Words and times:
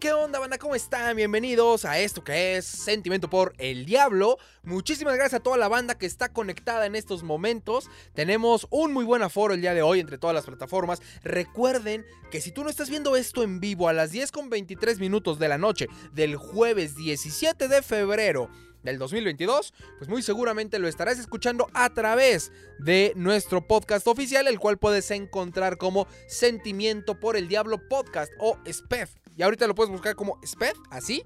¿qué 0.00 0.14
onda, 0.14 0.38
banda? 0.38 0.56
¿Cómo 0.56 0.74
están? 0.74 1.14
Bienvenidos 1.14 1.84
a 1.84 1.98
esto 1.98 2.24
que 2.24 2.56
es 2.56 2.64
Sentimiento 2.64 3.28
por 3.28 3.52
el 3.58 3.84
Diablo. 3.84 4.38
Muchísimas 4.62 5.14
gracias 5.14 5.40
a 5.40 5.42
toda 5.42 5.58
la 5.58 5.68
banda 5.68 5.98
que 5.98 6.06
está 6.06 6.32
conectada 6.32 6.86
en 6.86 6.94
estos 6.94 7.22
momentos. 7.22 7.90
Tenemos 8.14 8.66
un 8.70 8.94
muy 8.94 9.04
buen 9.04 9.22
aforo 9.22 9.52
el 9.52 9.60
día 9.60 9.74
de 9.74 9.82
hoy 9.82 10.00
entre 10.00 10.16
todas 10.16 10.32
las 10.32 10.46
plataformas. 10.46 11.02
Recuerden 11.22 12.06
que 12.30 12.40
si 12.40 12.50
tú 12.50 12.64
no 12.64 12.70
estás 12.70 12.88
viendo 12.88 13.14
esto 13.14 13.42
en 13.42 13.60
vivo 13.60 13.88
a 13.88 13.92
las 13.92 14.10
10 14.10 14.32
con 14.32 14.48
23 14.48 15.00
minutos 15.00 15.38
de 15.38 15.48
la 15.48 15.58
noche 15.58 15.86
del 16.14 16.36
jueves 16.36 16.96
17 16.96 17.68
de 17.68 17.82
febrero 17.82 18.48
del 18.82 18.98
2022, 18.98 19.74
pues 19.98 20.08
muy 20.08 20.22
seguramente 20.22 20.78
lo 20.78 20.88
estarás 20.88 21.18
escuchando 21.18 21.66
a 21.74 21.90
través 21.90 22.52
de 22.78 23.12
nuestro 23.16 23.66
podcast 23.68 24.06
oficial, 24.06 24.48
el 24.48 24.58
cual 24.58 24.78
puedes 24.78 25.10
encontrar 25.10 25.76
como 25.76 26.06
Sentimiento 26.26 27.20
por 27.20 27.36
el 27.36 27.48
Diablo 27.48 27.86
Podcast 27.86 28.32
o 28.38 28.56
SPEF. 28.66 29.19
Y 29.36 29.42
ahorita 29.42 29.66
lo 29.66 29.74
puedes 29.74 29.90
buscar 29.90 30.14
como 30.14 30.38
SPEF, 30.44 30.76
así. 30.90 31.22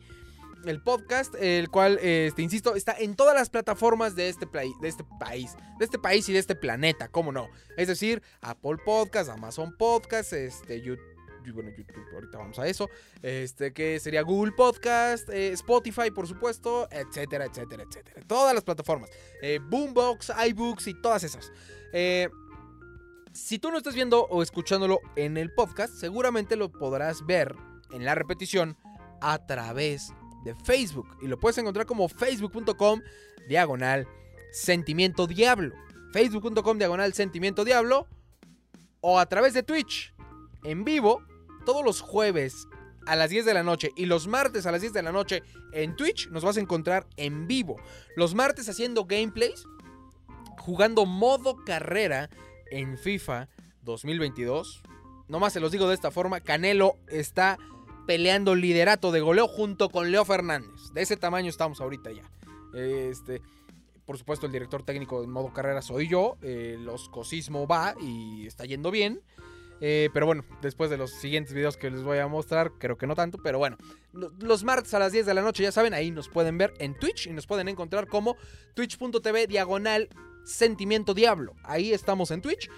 El 0.65 0.83
podcast, 0.83 1.35
el 1.35 1.69
cual, 1.69 1.99
este, 2.01 2.41
insisto, 2.41 2.75
está 2.75 2.97
en 2.99 3.17
todas 3.17 3.35
las 3.35 3.51
plataformas 3.51 4.17
de 4.17 4.31
este, 4.31 4.47
de 4.47 4.89
este 4.89 5.05
país, 5.21 5.55
de 5.79 5.85
este 5.85 5.99
país 5.99 6.27
y 6.31 6.33
de 6.33 6.39
este 6.39 6.55
planeta, 6.55 7.09
¿cómo 7.09 7.33
no? 7.33 7.49
Es 7.77 7.89
decir, 7.89 8.23
Apple 8.41 8.79
Podcast, 8.83 9.29
Amazon 9.29 9.77
Podcast, 9.77 10.33
este, 10.33 10.81
YouTube 10.81 11.15
bueno, 11.53 11.71
YouTube, 11.77 12.05
ahorita 12.15 12.39
vamos 12.39 12.59
a 12.59 12.67
eso, 12.67 12.89
este, 13.23 13.73
que 13.73 14.01
sería 14.01 14.23
Google 14.23 14.53
Podcast, 14.53 15.29
eh, 15.31 15.53
Spotify, 15.53 16.11
por 16.11 16.27
supuesto, 16.27 16.89
etcétera, 16.91 17.47
etcétera, 17.47 17.83
etcétera. 17.83 18.23
Todas 18.27 18.55
las 18.55 18.65
plataformas, 18.65 19.11
eh, 19.43 19.59
Boombox, 19.63 20.33
iBooks 20.49 20.87
y 20.89 20.95
todas 20.95 21.25
esas. 21.25 21.53
Eh, 21.93 22.29
si 23.33 23.59
tú 23.59 23.71
no 23.71 23.79
estás 23.79 23.95
viendo 23.95 24.27
o 24.27 24.43
escuchándolo 24.43 25.01
en 25.17 25.37
el 25.37 25.53
podcast, 25.53 25.95
seguramente 25.95 26.57
lo 26.57 26.71
podrás 26.71 27.27
ver 27.27 27.55
en 27.95 28.05
la 28.05 28.15
repetición 28.15 28.77
a 29.21 29.47
través 29.47 30.13
de 30.45 30.55
Facebook. 30.55 31.17
Y 31.23 31.29
lo 31.29 31.39
puedes 31.41 31.59
encontrar 31.59 31.87
como 31.87 32.09
facebook.com 32.09 33.01
diagonal 33.49 34.07
sentimiento 34.53 35.27
diablo. 35.27 35.75
Facebook.com 36.13 36.79
diagonal 36.79 37.13
sentimiento 37.15 37.65
diablo. 37.65 38.07
O 39.01 39.19
a 39.19 39.27
través 39.27 39.55
de 39.55 39.63
Twitch 39.63 40.15
en 40.63 40.85
vivo 40.85 41.23
todos 41.65 41.85
los 41.85 42.01
jueves 42.01 42.69
a 43.07 43.17
las 43.17 43.31
10 43.31 43.45
de 43.45 43.55
la 43.55 43.63
noche 43.63 43.91
y 43.97 44.07
los 44.07 44.27
martes 44.29 44.67
a 44.67 44.73
las 44.73 44.81
10 44.81 44.95
de 44.95 45.03
la 45.03 45.13
noche 45.13 45.43
en 45.73 45.95
Twitch 45.97 46.29
nos 46.31 46.45
vas 46.45 46.57
a 46.57 46.61
encontrar 46.61 47.07
en 47.17 47.47
vivo. 47.47 47.77
Los 48.17 48.35
martes 48.35 48.69
haciendo 48.69 49.05
gameplays, 49.05 49.67
jugando 50.59 51.05
modo 51.05 51.57
carrera 51.65 52.31
en 52.71 52.97
FIFA 52.97 53.49
2022. 53.83 54.83
Nomás 55.29 55.53
se 55.53 55.61
los 55.61 55.73
digo 55.73 55.89
de 55.89 55.95
esta 55.95 56.11
forma, 56.11 56.41
Canelo 56.41 56.99
está 57.09 57.59
peleando 58.07 58.55
liderato 58.55 59.13
de 59.13 59.21
goleo 59.21 59.49
junto 59.49 59.89
con 59.89 60.11
Leo 60.11 60.25
Fernández. 60.25 60.93
De 60.93 61.03
ese 61.03 61.17
tamaño 61.17 61.49
estamos 61.49 61.81
ahorita 61.81 62.11
ya. 62.13 62.31
Este, 62.75 63.41
por 64.05 64.19
supuesto, 64.19 64.47
el 64.47 64.53
director 64.53 64.83
técnico 64.83 65.21
de 65.21 65.27
modo 65.27 65.53
carrera 65.53 65.83
soy 65.83 66.09
yo. 66.09 66.37
Eh, 66.43 66.77
los 66.79 67.09
Cosismo 67.09 67.67
va 67.67 67.95
y 68.01 68.47
está 68.47 68.65
yendo 68.65 68.91
bien. 68.91 69.21
Eh, 69.81 70.09
pero 70.15 70.27
bueno, 70.27 70.45
después 70.63 70.89
de 70.89 70.97
los 70.97 71.11
siguientes 71.11 71.53
videos 71.53 71.77
que 71.77 71.91
les 71.91 72.03
voy 72.03 72.19
a 72.19 72.27
mostrar, 72.27 72.73
creo 72.79 72.97
que 72.97 73.07
no 73.07 73.15
tanto, 73.15 73.39
pero 73.43 73.59
bueno. 73.59 73.77
Los 74.13 74.65
martes 74.65 74.95
a 74.95 74.99
las 74.99 75.13
10 75.13 75.27
de 75.27 75.35
la 75.35 75.43
noche, 75.43 75.63
ya 75.63 75.73
saben, 75.73 75.95
ahí 75.95 76.11
nos 76.11 76.29
pueden 76.29 76.57
ver 76.57 76.73
en 76.79 76.95
Twitch 76.95 77.27
y 77.27 77.33
nos 77.33 77.47
pueden 77.47 77.69
encontrar 77.69 78.07
como 78.07 78.37
twitch.tv 78.75 79.47
diagonal 79.47 80.09
sentimiento 80.45 81.15
diablo. 81.15 81.55
Ahí 81.65 81.93
estamos 81.93 82.31
en 82.31 82.41
Twitch. 82.41 82.71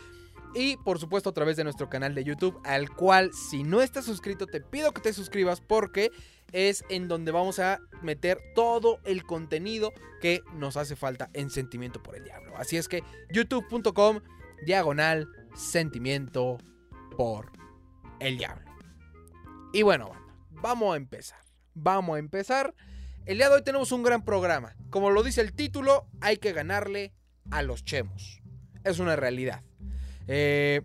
Y 0.57 0.79
por 0.79 0.99
supuesto 0.99 1.29
a 1.29 1.35
través 1.35 1.59
de 1.59 1.65
nuestro 1.65 1.91
canal 1.91 2.15
de 2.15 2.25
YouTube, 2.25 2.59
al 2.65 2.89
cual 2.89 3.33
si 3.35 3.63
no 3.63 3.83
estás 3.83 4.07
suscrito 4.07 4.47
te 4.47 4.63
pido 4.63 4.93
que 4.93 5.03
te 5.03 5.13
suscribas 5.13 5.61
porque 5.61 6.11
es 6.51 6.83
en 6.89 7.09
donde 7.09 7.31
vamos 7.31 7.59
a 7.59 7.79
meter 8.01 8.41
todo 8.55 8.99
el 9.05 9.25
contenido 9.25 9.93
que 10.23 10.41
nos 10.55 10.79
hace 10.79 10.97
falta 10.97 11.29
en 11.35 11.51
Sentimiento 11.51 12.03
por 12.03 12.17
el 12.17 12.25
Diablo. 12.25 12.57
Así 12.57 12.79
es 12.79 12.89
que 12.89 13.05
youtube.com 13.31 14.21
diagonal 14.65 15.29
sentimiento 15.55 16.59
por 17.17 17.53
el 18.21 18.39
diablo. 18.39 18.71
Y 19.73 19.83
bueno, 19.83 20.13
vamos 20.51 20.95
a 20.95 20.97
empezar. 20.97 21.41
Vamos 21.75 22.17
a 22.17 22.19
empezar. 22.19 22.75
El 23.27 23.39
día 23.39 23.49
de 23.49 23.57
hoy 23.57 23.63
tenemos 23.63 23.93
un 23.93 24.03
gran 24.03 24.25
programa. 24.25 24.75
Como 24.89 25.11
lo 25.11 25.23
dice 25.23 25.43
el 25.43 25.53
título, 25.53 26.07
hay 26.21 26.39
que 26.39 26.53
ganarle 26.53 27.13
a 27.51 27.63
los 27.63 27.85
chemos. 27.85 28.41
Es 28.85 28.99
una 28.99 29.17
realidad. 29.17 29.63
Eh, 30.29 30.83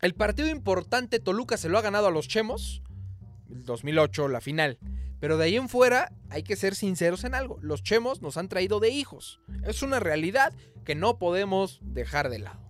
el 0.00 0.14
partido 0.14 0.48
importante 0.48 1.20
Toluca 1.20 1.56
se 1.56 1.68
lo 1.68 1.78
ha 1.78 1.82
ganado 1.82 2.06
a 2.06 2.10
los 2.10 2.28
chemos. 2.28 2.82
El 3.50 3.64
2008, 3.64 4.28
la 4.28 4.40
final. 4.40 4.78
Pero 5.20 5.36
de 5.36 5.44
ahí 5.44 5.56
en 5.56 5.68
fuera 5.68 6.12
hay 6.30 6.42
que 6.42 6.56
ser 6.56 6.74
sinceros 6.74 7.24
en 7.24 7.34
algo. 7.34 7.58
Los 7.60 7.82
chemos 7.82 8.22
nos 8.22 8.36
han 8.36 8.48
traído 8.48 8.80
de 8.80 8.88
hijos. 8.88 9.40
Es 9.64 9.82
una 9.82 10.00
realidad 10.00 10.54
que 10.84 10.94
no 10.94 11.18
podemos 11.18 11.80
dejar 11.82 12.30
de 12.30 12.38
lado. 12.38 12.60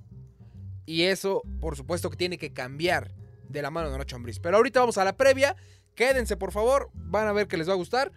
Y 0.87 1.03
eso, 1.03 1.43
por 1.61 1.77
supuesto, 1.77 2.11
que 2.11 2.17
tiene 2.17 2.39
que 2.39 2.53
cambiar 2.53 3.15
de 3.49 3.63
la 3.63 3.71
mano 3.71 3.91
de 3.91 3.99
Nacho 3.99 4.17
Ambriz. 4.17 4.41
Pero 4.41 4.57
ahorita 4.57 4.81
vamos 4.81 4.99
a 4.99 5.05
la 5.05 5.17
previa. 5.17 5.55
Quédense, 5.95 6.37
por 6.37 6.51
favor. 6.51 6.91
Van 6.95 7.29
a 7.29 7.33
ver 7.33 7.47
que 7.47 7.57
les 7.57 7.69
va 7.69 7.75
a 7.75 7.77
gustar. 7.77 8.11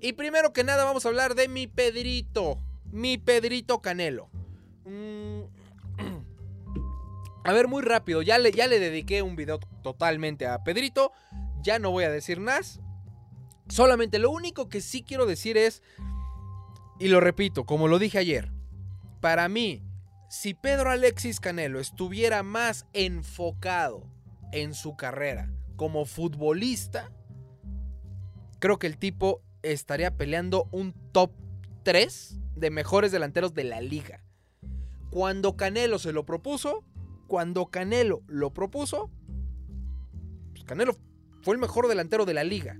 Y 0.00 0.12
primero 0.12 0.52
que 0.52 0.62
nada, 0.62 0.84
vamos 0.84 1.04
a 1.04 1.08
hablar 1.08 1.34
de 1.34 1.48
mi 1.48 1.66
Pedrito. 1.66 2.60
Mi 2.92 3.18
Pedrito 3.18 3.82
Canelo. 3.82 4.28
Mm. 4.84 5.63
A 7.44 7.52
ver, 7.52 7.68
muy 7.68 7.82
rápido. 7.82 8.22
Ya 8.22 8.38
le, 8.38 8.50
ya 8.52 8.66
le 8.66 8.80
dediqué 8.80 9.22
un 9.22 9.36
video 9.36 9.60
totalmente 9.82 10.46
a 10.46 10.64
Pedrito. 10.64 11.12
Ya 11.62 11.78
no 11.78 11.90
voy 11.90 12.04
a 12.04 12.10
decir 12.10 12.40
más. 12.40 12.80
Solamente 13.68 14.18
lo 14.18 14.30
único 14.30 14.68
que 14.68 14.80
sí 14.80 15.02
quiero 15.02 15.26
decir 15.26 15.58
es. 15.58 15.82
Y 16.98 17.08
lo 17.08 17.20
repito, 17.20 17.66
como 17.66 17.86
lo 17.86 17.98
dije 17.98 18.18
ayer. 18.18 18.50
Para 19.20 19.48
mí, 19.48 19.82
si 20.28 20.54
Pedro 20.54 20.90
Alexis 20.90 21.38
Canelo 21.38 21.80
estuviera 21.80 22.42
más 22.42 22.86
enfocado 22.92 24.10
en 24.52 24.74
su 24.74 24.96
carrera 24.96 25.50
como 25.76 26.06
futbolista, 26.06 27.10
creo 28.58 28.78
que 28.78 28.86
el 28.86 28.96
tipo 28.96 29.42
estaría 29.62 30.16
peleando 30.16 30.68
un 30.72 30.94
top 31.12 31.32
3 31.82 32.38
de 32.56 32.70
mejores 32.70 33.12
delanteros 33.12 33.54
de 33.54 33.64
la 33.64 33.80
liga. 33.80 34.24
Cuando 35.10 35.56
Canelo 35.56 35.98
se 35.98 36.12
lo 36.12 36.24
propuso, 36.24 36.84
cuando 37.26 37.66
Canelo 37.66 38.22
lo 38.26 38.52
propuso, 38.52 39.10
pues 40.52 40.64
Canelo 40.64 40.96
fue 41.42 41.54
el 41.54 41.60
mejor 41.60 41.88
delantero 41.88 42.24
de 42.24 42.34
la 42.34 42.44
liga. 42.44 42.78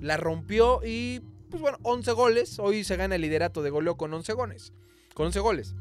La 0.00 0.16
rompió 0.16 0.80
y, 0.84 1.20
pues 1.50 1.60
bueno, 1.60 1.78
11 1.82 2.12
goles. 2.12 2.58
Hoy 2.58 2.84
se 2.84 2.96
gana 2.96 3.14
el 3.14 3.22
liderato 3.22 3.62
de 3.62 3.70
goleo 3.70 3.96
con 3.96 4.12
11 4.12 4.32
goles. 4.32 4.72
Con 5.14 5.26
11 5.26 5.40
goles. 5.40 5.74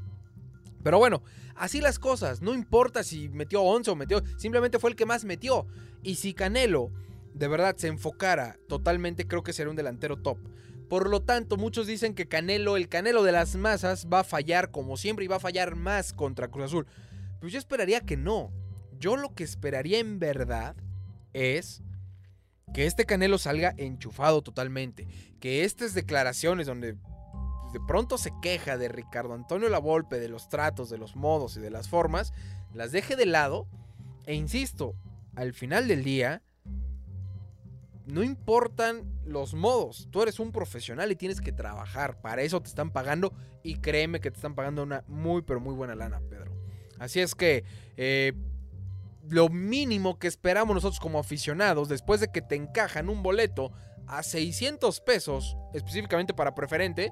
Pero 0.83 0.99
bueno, 0.99 1.23
así 1.55 1.81
las 1.81 1.97
cosas. 1.97 2.41
No 2.41 2.53
importa 2.53 3.03
si 3.03 3.29
metió 3.29 3.61
11 3.61 3.91
o 3.91 3.95
metió. 3.95 4.21
Simplemente 4.37 4.79
fue 4.79 4.91
el 4.91 4.95
que 4.95 5.05
más 5.05 5.25
metió. 5.25 5.65
Y 6.03 6.15
si 6.15 6.33
Canelo 6.33 6.91
de 7.33 7.47
verdad 7.47 7.75
se 7.77 7.87
enfocara 7.87 8.57
totalmente, 8.67 9.27
creo 9.27 9.43
que 9.43 9.53
sería 9.53 9.69
un 9.71 9.75
delantero 9.75 10.17
top. 10.17 10.37
Por 10.89 11.09
lo 11.09 11.21
tanto, 11.21 11.55
muchos 11.55 11.87
dicen 11.87 12.13
que 12.13 12.27
Canelo, 12.27 12.75
el 12.75 12.89
Canelo 12.89 13.23
de 13.23 13.31
las 13.31 13.55
masas, 13.55 14.07
va 14.11 14.19
a 14.19 14.23
fallar 14.25 14.71
como 14.71 14.97
siempre 14.97 15.23
y 15.23 15.27
va 15.29 15.37
a 15.37 15.39
fallar 15.39 15.75
más 15.75 16.11
contra 16.11 16.49
Cruz 16.49 16.65
Azul. 16.65 16.87
Pues 17.41 17.51
yo 17.51 17.59
esperaría 17.59 18.01
que 18.01 18.15
no. 18.15 18.53
Yo 18.99 19.17
lo 19.17 19.33
que 19.33 19.43
esperaría 19.43 19.97
en 19.97 20.19
verdad 20.19 20.75
es 21.33 21.81
que 22.73 22.85
este 22.85 23.05
Canelo 23.05 23.39
salga 23.39 23.73
enchufado 23.77 24.43
totalmente. 24.43 25.07
Que 25.39 25.65
estas 25.65 25.95
declaraciones 25.95 26.67
donde 26.67 26.93
de 27.73 27.79
pronto 27.87 28.19
se 28.19 28.31
queja 28.41 28.77
de 28.77 28.89
Ricardo 28.89 29.33
Antonio 29.33 29.69
Lavolpe, 29.69 30.19
de 30.19 30.29
los 30.29 30.49
tratos, 30.49 30.89
de 30.89 30.99
los 30.99 31.15
modos 31.15 31.57
y 31.57 31.61
de 31.61 31.71
las 31.71 31.89
formas, 31.89 32.31
las 32.73 32.91
deje 32.91 33.15
de 33.15 33.25
lado. 33.25 33.67
E 34.27 34.35
insisto, 34.35 34.95
al 35.35 35.53
final 35.53 35.87
del 35.87 36.03
día, 36.03 36.43
no 38.05 38.23
importan 38.23 39.11
los 39.25 39.55
modos. 39.55 40.09
Tú 40.11 40.21
eres 40.21 40.39
un 40.39 40.51
profesional 40.51 41.11
y 41.11 41.15
tienes 41.15 41.41
que 41.41 41.51
trabajar. 41.51 42.21
Para 42.21 42.43
eso 42.43 42.61
te 42.61 42.69
están 42.69 42.91
pagando. 42.91 43.33
Y 43.63 43.77
créeme 43.77 44.19
que 44.19 44.29
te 44.29 44.35
están 44.35 44.53
pagando 44.53 44.83
una 44.83 45.03
muy, 45.07 45.41
pero 45.41 45.59
muy 45.59 45.73
buena 45.73 45.95
lana, 45.95 46.21
Pedro. 46.29 46.60
Así 47.01 47.19
es 47.19 47.33
que 47.33 47.63
eh, 47.97 48.33
lo 49.27 49.49
mínimo 49.49 50.19
que 50.19 50.27
esperamos 50.27 50.75
nosotros 50.75 50.99
como 50.99 51.17
aficionados, 51.17 51.89
después 51.89 52.21
de 52.21 52.27
que 52.27 52.43
te 52.43 52.55
encajan 52.55 53.09
un 53.09 53.23
boleto 53.23 53.71
a 54.05 54.21
600 54.21 55.01
pesos, 55.01 55.57
específicamente 55.73 56.35
para 56.35 56.53
preferente, 56.53 57.11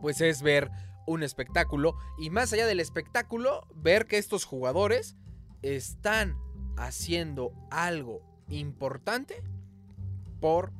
pues 0.00 0.20
es 0.20 0.40
ver 0.40 0.70
un 1.04 1.24
espectáculo 1.24 1.96
y 2.16 2.30
más 2.30 2.52
allá 2.52 2.66
del 2.66 2.78
espectáculo, 2.78 3.66
ver 3.74 4.06
que 4.06 4.18
estos 4.18 4.44
jugadores 4.44 5.16
están 5.62 6.36
haciendo 6.76 7.52
algo 7.72 8.22
importante 8.50 9.42
por 10.38 10.72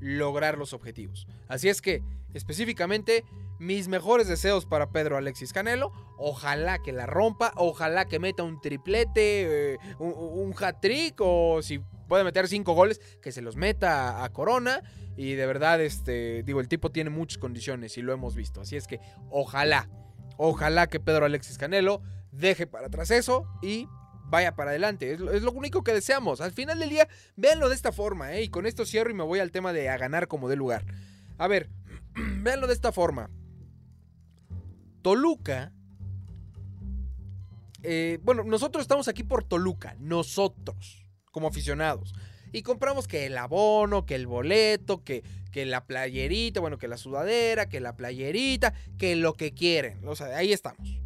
lograr 0.00 0.56
los 0.56 0.72
objetivos. 0.72 1.26
Así 1.46 1.68
es 1.68 1.82
que, 1.82 2.02
específicamente, 2.32 3.26
mis 3.58 3.86
mejores 3.86 4.28
deseos 4.28 4.64
para 4.64 4.92
Pedro 4.92 5.18
Alexis 5.18 5.52
Canelo. 5.52 5.92
Ojalá 6.18 6.80
que 6.80 6.92
la 6.92 7.06
rompa, 7.06 7.52
ojalá 7.56 8.06
que 8.06 8.18
meta 8.18 8.42
un 8.42 8.60
triplete, 8.60 9.74
eh, 9.74 9.78
un, 10.00 10.52
hat-trick 10.58 11.14
o 11.20 11.62
si 11.62 11.78
puede 12.08 12.24
meter 12.24 12.48
cinco 12.48 12.72
goles, 12.72 13.00
que 13.22 13.30
se 13.30 13.40
los 13.40 13.56
meta 13.56 14.24
a 14.24 14.28
Corona. 14.32 14.82
Y 15.16 15.34
de 15.34 15.46
verdad, 15.46 15.80
este, 15.80 16.42
digo, 16.42 16.60
el 16.60 16.68
tipo 16.68 16.90
tiene 16.90 17.10
muchas 17.10 17.38
condiciones 17.38 17.96
y 17.98 18.02
lo 18.02 18.12
hemos 18.12 18.34
visto. 18.34 18.60
Así 18.60 18.76
es 18.76 18.86
que 18.86 19.00
ojalá, 19.30 19.88
ojalá 20.36 20.88
que 20.88 21.00
Pedro 21.00 21.26
Alexis 21.26 21.56
Canelo 21.56 22.02
deje 22.32 22.66
para 22.66 22.88
atrás 22.88 23.10
eso 23.10 23.46
y 23.62 23.86
vaya 24.28 24.54
para 24.54 24.70
adelante. 24.70 25.12
Es 25.12 25.20
lo, 25.20 25.52
único 25.52 25.82
que 25.82 25.92
deseamos. 25.92 26.40
Al 26.40 26.52
final 26.52 26.78
del 26.78 26.90
día, 26.90 27.08
véanlo 27.36 27.68
de 27.68 27.74
esta 27.74 27.92
forma, 27.92 28.34
¿eh? 28.34 28.42
Y 28.42 28.48
con 28.48 28.66
esto 28.66 28.84
cierro 28.84 29.10
y 29.10 29.14
me 29.14 29.24
voy 29.24 29.40
al 29.40 29.50
tema 29.50 29.72
de 29.72 29.88
a 29.88 29.96
ganar 29.96 30.28
como 30.28 30.48
de 30.48 30.56
lugar. 30.56 30.84
A 31.38 31.48
ver, 31.48 31.70
véanlo 32.42 32.66
de 32.66 32.74
esta 32.74 32.92
forma. 32.92 33.30
Toluca. 35.02 35.72
Eh, 37.82 38.18
bueno, 38.22 38.44
nosotros 38.44 38.82
estamos 38.82 39.08
aquí 39.08 39.22
por 39.22 39.44
Toluca. 39.44 39.96
Nosotros, 39.98 41.06
como 41.30 41.48
aficionados. 41.48 42.14
Y 42.52 42.62
compramos 42.62 43.06
que 43.06 43.26
el 43.26 43.36
abono, 43.36 44.06
que 44.06 44.14
el 44.14 44.26
boleto, 44.26 45.04
que, 45.04 45.22
que 45.52 45.66
la 45.66 45.84
playerita, 45.84 46.60
bueno, 46.60 46.78
que 46.78 46.88
la 46.88 46.96
sudadera, 46.96 47.68
que 47.68 47.80
la 47.80 47.96
playerita, 47.96 48.72
que 48.96 49.16
lo 49.16 49.34
que 49.34 49.52
quieren. 49.52 50.00
O 50.06 50.16
sea, 50.16 50.28
ahí 50.36 50.52
estamos. 50.52 51.00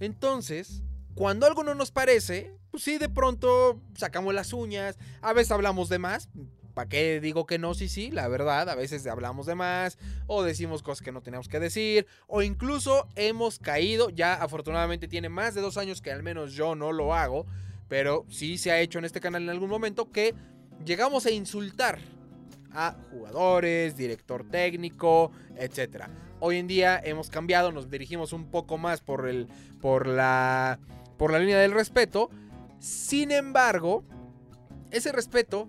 Entonces, 0.00 0.82
cuando 1.14 1.46
algo 1.46 1.62
no 1.64 1.74
nos 1.74 1.90
parece, 1.90 2.52
pues 2.70 2.82
sí, 2.82 2.98
de 2.98 3.08
pronto 3.08 3.80
sacamos 3.96 4.34
las 4.34 4.52
uñas, 4.52 4.98
a 5.22 5.32
veces 5.32 5.52
hablamos 5.52 5.88
de 5.88 5.98
más. 5.98 6.28
¿Para 6.74 6.88
qué 6.88 7.20
digo 7.20 7.46
que 7.46 7.58
no? 7.58 7.72
Sí, 7.74 7.88
sí, 7.88 8.10
la 8.10 8.26
verdad, 8.26 8.68
a 8.68 8.74
veces 8.74 9.06
hablamos 9.06 9.46
de 9.46 9.54
más 9.54 9.96
o 10.26 10.42
decimos 10.42 10.82
cosas 10.82 11.04
que 11.04 11.12
no 11.12 11.22
teníamos 11.22 11.48
que 11.48 11.60
decir 11.60 12.06
o 12.26 12.42
incluso 12.42 13.06
hemos 13.14 13.60
caído, 13.60 14.10
ya 14.10 14.34
afortunadamente 14.34 15.06
tiene 15.06 15.28
más 15.28 15.54
de 15.54 15.60
dos 15.60 15.78
años 15.78 16.02
que 16.02 16.10
al 16.10 16.24
menos 16.24 16.52
yo 16.52 16.74
no 16.74 16.92
lo 16.92 17.14
hago, 17.14 17.46
pero 17.88 18.26
sí 18.28 18.58
se 18.58 18.72
ha 18.72 18.80
hecho 18.80 18.98
en 18.98 19.04
este 19.04 19.20
canal 19.20 19.44
en 19.44 19.50
algún 19.50 19.70
momento 19.70 20.10
que 20.10 20.34
llegamos 20.84 21.26
a 21.26 21.30
insultar 21.30 22.00
a 22.72 22.96
jugadores, 23.12 23.96
director 23.96 24.44
técnico, 24.50 25.30
etc. 25.56 26.06
Hoy 26.40 26.56
en 26.56 26.66
día 26.66 27.00
hemos 27.02 27.30
cambiado, 27.30 27.70
nos 27.70 27.88
dirigimos 27.88 28.32
un 28.32 28.50
poco 28.50 28.78
más 28.78 29.00
por, 29.00 29.28
el, 29.28 29.46
por, 29.80 30.08
la, 30.08 30.80
por 31.16 31.30
la 31.30 31.38
línea 31.38 31.58
del 31.58 31.70
respeto. 31.72 32.30
Sin 32.80 33.30
embargo, 33.30 34.02
ese 34.90 35.12
respeto 35.12 35.68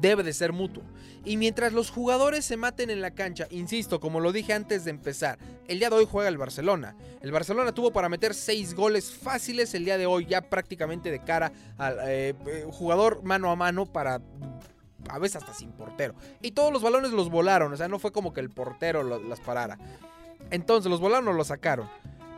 debe 0.00 0.22
de 0.22 0.32
ser 0.32 0.52
mutuo. 0.52 0.82
Y 1.24 1.36
mientras 1.36 1.72
los 1.72 1.90
jugadores 1.90 2.44
se 2.44 2.56
maten 2.56 2.90
en 2.90 3.00
la 3.00 3.12
cancha, 3.12 3.46
insisto, 3.50 3.98
como 4.00 4.20
lo 4.20 4.32
dije 4.32 4.52
antes 4.52 4.84
de 4.84 4.90
empezar, 4.90 5.38
el 5.66 5.78
día 5.78 5.90
de 5.90 5.96
hoy 5.96 6.06
juega 6.10 6.28
el 6.28 6.38
Barcelona. 6.38 6.96
El 7.20 7.32
Barcelona 7.32 7.72
tuvo 7.72 7.92
para 7.92 8.08
meter 8.08 8.34
seis 8.34 8.74
goles 8.74 9.12
fáciles 9.12 9.74
el 9.74 9.84
día 9.84 9.98
de 9.98 10.06
hoy, 10.06 10.26
ya 10.26 10.42
prácticamente 10.42 11.10
de 11.10 11.24
cara 11.24 11.52
al 11.78 11.98
eh, 12.06 12.34
eh, 12.46 12.66
jugador 12.70 13.22
mano 13.24 13.50
a 13.50 13.56
mano 13.56 13.86
para 13.86 14.20
a 15.08 15.18
veces 15.18 15.36
hasta 15.36 15.54
sin 15.54 15.72
portero. 15.72 16.14
Y 16.42 16.52
todos 16.52 16.72
los 16.72 16.82
balones 16.82 17.12
los 17.12 17.30
volaron, 17.30 17.72
o 17.72 17.76
sea, 17.76 17.88
no 17.88 17.98
fue 17.98 18.12
como 18.12 18.32
que 18.32 18.40
el 18.40 18.50
portero 18.50 19.02
las 19.02 19.40
parara. 19.40 19.78
Entonces, 20.50 20.90
los 20.90 21.00
volaron 21.00 21.28
o 21.28 21.32
los 21.32 21.48
sacaron. 21.48 21.88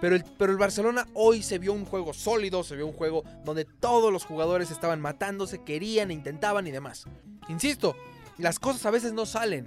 Pero 0.01 0.15
el, 0.15 0.25
pero 0.39 0.53
el 0.53 0.59
Barcelona 0.59 1.07
hoy 1.15 1.43
se 1.43 1.59
vio 1.59 1.73
un 1.73 1.85
juego 1.85 2.15
sólido, 2.15 2.63
se 2.63 2.77
vio 2.77 2.87
un 2.87 2.93
juego 2.93 3.25
donde 3.45 3.65
todos 3.65 4.13
los 4.13 4.25
jugadores 4.25 4.71
estaban 4.71 5.01
matándose, 5.01 5.63
querían, 5.65 6.11
intentaban 6.11 6.67
y 6.67 6.71
demás. 6.71 7.07
Insisto, 7.49 7.97
las 8.39 8.59
cosas 8.59 8.87
a 8.87 8.91
veces 8.91 9.12
no 9.12 9.27
salen. 9.27 9.67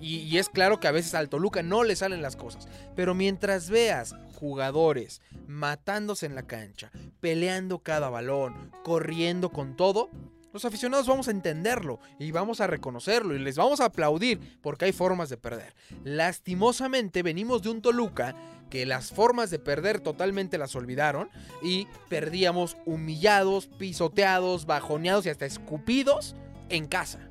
Y, 0.00 0.36
es 0.36 0.48
claro 0.48 0.78
que 0.78 0.88
a 0.88 0.92
veces 0.92 1.14
al 1.14 1.28
Toluca 1.28 1.62
no 1.62 1.82
le 1.82 1.96
salen 1.96 2.22
las 2.22 2.36
cosas. 2.36 2.68
Pero 2.94 3.14
mientras 3.14 3.70
veas 3.70 4.14
jugadores 4.34 5.22
matándose 5.46 6.26
en 6.26 6.34
la 6.34 6.42
cancha, 6.42 6.90
peleando 7.20 7.78
cada 7.78 8.10
balón, 8.10 8.70
corriendo 8.84 9.50
con 9.50 9.76
todo, 9.76 10.10
los 10.52 10.64
aficionados 10.64 11.06
vamos 11.06 11.28
a 11.28 11.32
entenderlo 11.32 12.00
y 12.18 12.30
vamos 12.30 12.60
a 12.60 12.66
reconocerlo 12.66 13.34
y 13.34 13.38
les 13.38 13.56
vamos 13.56 13.80
a 13.80 13.86
aplaudir 13.86 14.58
porque 14.62 14.86
hay 14.86 14.92
formas 14.92 15.28
de 15.28 15.36
perder. 15.36 15.74
Lastimosamente 16.04 17.22
venimos 17.22 17.62
de 17.62 17.70
un 17.70 17.82
Toluca 17.82 18.34
que 18.70 18.86
las 18.86 19.12
formas 19.12 19.50
de 19.50 19.58
perder 19.58 20.00
totalmente 20.00 20.58
las 20.58 20.74
olvidaron 20.74 21.30
y 21.62 21.86
perdíamos 22.08 22.76
humillados, 22.84 23.66
pisoteados, 23.66 24.66
bajoneados 24.66 25.26
y 25.26 25.28
hasta 25.28 25.46
escupidos 25.46 26.34
en 26.68 26.86
casa. 26.86 27.30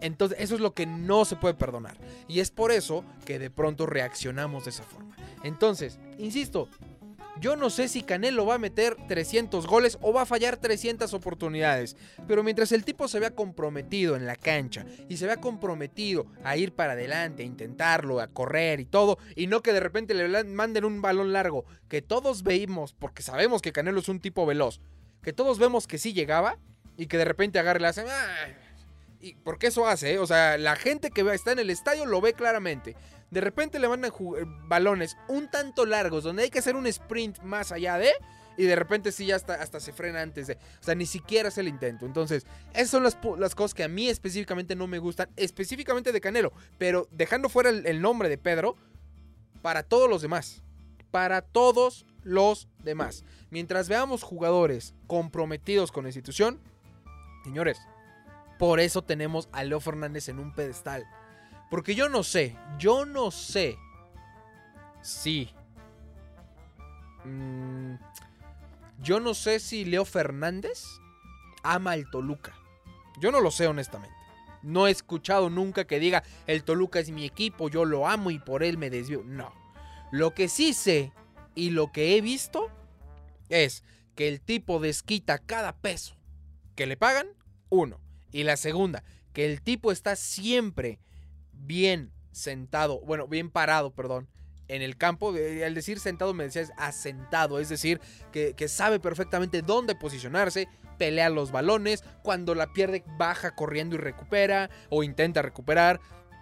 Entonces 0.00 0.38
eso 0.40 0.54
es 0.54 0.60
lo 0.60 0.74
que 0.74 0.86
no 0.86 1.24
se 1.24 1.36
puede 1.36 1.54
perdonar 1.54 1.96
y 2.28 2.40
es 2.40 2.50
por 2.50 2.72
eso 2.72 3.04
que 3.24 3.38
de 3.38 3.50
pronto 3.50 3.86
reaccionamos 3.86 4.64
de 4.64 4.70
esa 4.70 4.82
forma. 4.82 5.16
Entonces, 5.42 5.98
insisto, 6.18 6.68
yo 7.40 7.56
no 7.56 7.68
sé 7.68 7.88
si 7.88 8.02
Canelo 8.02 8.46
va 8.46 8.54
a 8.54 8.58
meter 8.58 8.96
300 9.08 9.66
goles 9.66 9.98
o 10.00 10.12
va 10.12 10.22
a 10.22 10.26
fallar 10.26 10.56
300 10.56 11.12
oportunidades. 11.14 11.96
Pero 12.28 12.44
mientras 12.44 12.70
el 12.70 12.84
tipo 12.84 13.08
se 13.08 13.18
vea 13.18 13.34
comprometido 13.34 14.14
en 14.14 14.24
la 14.24 14.36
cancha 14.36 14.86
y 15.08 15.16
se 15.16 15.26
vea 15.26 15.36
comprometido 15.36 16.26
a 16.44 16.56
ir 16.56 16.72
para 16.74 16.92
adelante, 16.92 17.42
a 17.42 17.46
intentarlo, 17.46 18.20
a 18.20 18.28
correr 18.28 18.80
y 18.80 18.84
todo, 18.84 19.18
y 19.34 19.48
no 19.48 19.62
que 19.62 19.72
de 19.72 19.80
repente 19.80 20.14
le 20.14 20.44
manden 20.44 20.84
un 20.84 21.02
balón 21.02 21.32
largo 21.32 21.64
que 21.88 22.02
todos 22.02 22.44
veimos, 22.44 22.94
porque 22.94 23.22
sabemos 23.22 23.62
que 23.62 23.72
Canelo 23.72 23.98
es 23.98 24.08
un 24.08 24.20
tipo 24.20 24.46
veloz, 24.46 24.80
que 25.22 25.32
todos 25.32 25.58
vemos 25.58 25.86
que 25.86 25.98
sí 25.98 26.12
llegaba 26.12 26.58
y 26.96 27.06
que 27.06 27.18
de 27.18 27.24
repente 27.24 27.58
agarre 27.58 27.80
la 27.80 27.88
hace. 27.88 28.04
Y 29.20 29.34
porque 29.36 29.68
eso 29.68 29.86
hace, 29.86 30.14
¿eh? 30.14 30.18
o 30.18 30.26
sea, 30.26 30.58
la 30.58 30.76
gente 30.76 31.10
que 31.10 31.22
está 31.32 31.52
en 31.52 31.58
el 31.58 31.70
estadio 31.70 32.04
lo 32.04 32.20
ve 32.20 32.34
claramente. 32.34 32.94
De 33.30 33.40
repente 33.40 33.78
le 33.78 33.88
mandan 33.88 34.12
eh, 34.12 34.44
balones 34.68 35.16
un 35.28 35.50
tanto 35.50 35.86
largos 35.86 36.24
donde 36.24 36.44
hay 36.44 36.50
que 36.50 36.58
hacer 36.58 36.76
un 36.76 36.86
sprint 36.86 37.40
más 37.40 37.72
allá 37.72 37.98
de. 37.98 38.12
Y 38.56 38.64
de 38.64 38.76
repente 38.76 39.10
sí 39.10 39.26
ya 39.26 39.34
hasta, 39.34 39.54
hasta 39.54 39.80
se 39.80 39.92
frena 39.92 40.20
antes 40.20 40.46
de. 40.46 40.54
O 40.54 40.84
sea, 40.84 40.94
ni 40.94 41.06
siquiera 41.06 41.48
es 41.48 41.58
el 41.58 41.66
intento. 41.66 42.06
Entonces, 42.06 42.46
esas 42.72 42.90
son 42.90 43.02
las, 43.02 43.18
las, 43.38 43.56
cosas 43.56 43.74
que 43.74 43.82
a 43.82 43.88
mí 43.88 44.08
específicamente 44.08 44.76
no 44.76 44.86
me 44.86 45.00
gustan. 45.00 45.28
Específicamente 45.36 46.12
de 46.12 46.20
Canelo. 46.20 46.52
Pero 46.78 47.08
dejando 47.10 47.48
fuera 47.48 47.70
el 47.70 48.00
nombre 48.00 48.28
de 48.28 48.38
Pedro. 48.38 48.76
Para 49.62 49.82
todos 49.82 50.08
los 50.08 50.22
demás. 50.22 50.62
Para 51.10 51.42
todos 51.42 52.06
los 52.22 52.68
demás. 52.84 53.24
Mientras 53.50 53.88
veamos 53.88 54.22
jugadores 54.22 54.94
comprometidos 55.08 55.90
con 55.90 56.04
la 56.04 56.10
institución. 56.10 56.60
Señores, 57.44 57.78
por 58.58 58.80
eso 58.80 59.02
tenemos 59.02 59.48
a 59.52 59.62
Leo 59.64 59.78
Fernández 59.80 60.28
en 60.28 60.38
un 60.38 60.54
pedestal. 60.54 61.06
Porque 61.70 61.94
yo 61.94 62.08
no 62.08 62.22
sé, 62.22 62.56
yo 62.78 63.04
no 63.04 63.30
sé 63.30 63.78
si... 65.02 65.50
Mm, 67.24 67.96
yo 69.02 69.20
no 69.20 69.34
sé 69.34 69.60
si 69.60 69.84
Leo 69.84 70.04
Fernández 70.06 70.84
ama 71.62 71.92
al 71.92 72.08
Toluca. 72.10 72.54
Yo 73.20 73.30
no 73.30 73.40
lo 73.40 73.50
sé 73.50 73.66
honestamente. 73.66 74.16
No 74.62 74.86
he 74.86 74.90
escuchado 74.90 75.50
nunca 75.50 75.84
que 75.84 76.00
diga, 76.00 76.22
el 76.46 76.64
Toluca 76.64 76.98
es 77.00 77.10
mi 77.10 77.26
equipo, 77.26 77.68
yo 77.68 77.84
lo 77.84 78.08
amo 78.08 78.30
y 78.30 78.38
por 78.38 78.62
él 78.62 78.78
me 78.78 78.88
desvío. 78.88 79.22
No. 79.24 79.52
Lo 80.10 80.32
que 80.32 80.48
sí 80.48 80.72
sé 80.72 81.12
y 81.54 81.70
lo 81.70 81.92
que 81.92 82.16
he 82.16 82.22
visto 82.22 82.70
es 83.50 83.84
que 84.14 84.28
el 84.28 84.40
tipo 84.40 84.80
desquita 84.80 85.38
cada 85.38 85.76
peso 85.76 86.16
que 86.74 86.86
le 86.86 86.96
pagan, 86.96 87.28
uno. 87.68 88.00
Y 88.30 88.42
la 88.42 88.56
segunda, 88.56 89.04
que 89.32 89.46
el 89.46 89.62
tipo 89.62 89.92
está 89.92 90.16
siempre 90.16 90.98
bien 91.52 92.12
sentado, 92.32 93.00
bueno, 93.00 93.28
bien 93.28 93.50
parado, 93.50 93.92
perdón, 93.92 94.28
en 94.68 94.82
el 94.82 94.96
campo. 94.96 95.30
Al 95.30 95.74
decir 95.74 96.00
sentado 96.00 96.34
me 96.34 96.44
decías 96.44 96.72
asentado, 96.76 97.58
es 97.58 97.68
decir, 97.68 98.00
que, 98.32 98.68
sabe 98.68 99.00
perfectamente 99.00 99.62
dónde 99.62 99.94
posicionarse, 99.94 100.68
pelea 100.98 101.28
los 101.30 101.52
balones, 101.52 102.02
cuando 102.22 102.54
la 102.54 102.72
pierde 102.72 103.04
baja 103.18 103.54
corriendo 103.54 103.96
y 103.96 103.98
recupera 103.98 104.70
o 104.90 105.02
intenta 105.02 105.42
recuperar. 105.42 106.00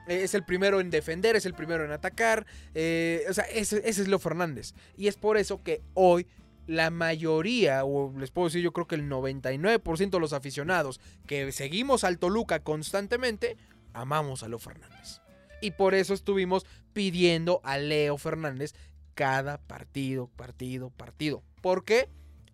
Es 0.08 0.34
el 0.34 0.44
primero 0.44 0.80
en 0.80 0.90
defender, 0.90 1.36
es 1.36 1.46
el 1.46 1.54
primero 1.54 1.84
en 1.84 1.92
atacar. 1.92 2.44
Eh, 2.74 3.24
o 3.28 3.34
sea, 3.34 3.44
ese, 3.44 3.78
ese 3.88 4.02
es 4.02 4.08
Leo 4.08 4.18
Fernández. 4.18 4.74
Y 4.96 5.06
es 5.06 5.16
por 5.16 5.36
eso 5.36 5.62
que 5.62 5.80
hoy 5.94 6.26
la 6.66 6.90
mayoría, 6.90 7.85
o 7.85 8.12
les 8.19 8.31
puedo 8.31 8.49
decir 8.49 8.62
yo 8.62 8.73
creo 8.73 8.87
que 8.87 8.95
el 8.95 9.09
99% 9.09 10.11
de 10.11 10.21
los 10.21 10.33
aficionados 10.33 11.00
que 11.26 11.50
seguimos 11.52 12.04
al 12.04 12.19
Toluca 12.19 12.61
constantemente, 12.61 13.57
amamos 13.92 14.42
a 14.42 14.49
Leo 14.49 14.59
Fernández. 14.59 15.21
Y 15.61 15.73
por 15.73 15.95
eso 15.95 16.14
estuvimos 16.14 16.66
pidiendo 16.92 17.61
a 17.64 17.78
Leo 17.78 18.19
Fernández 18.19 18.75
cada 19.14 19.59
partido, 19.59 20.28
partido, 20.28 20.90
partido. 20.90 21.42
¿Por 21.61 21.85
qué? 21.85 22.09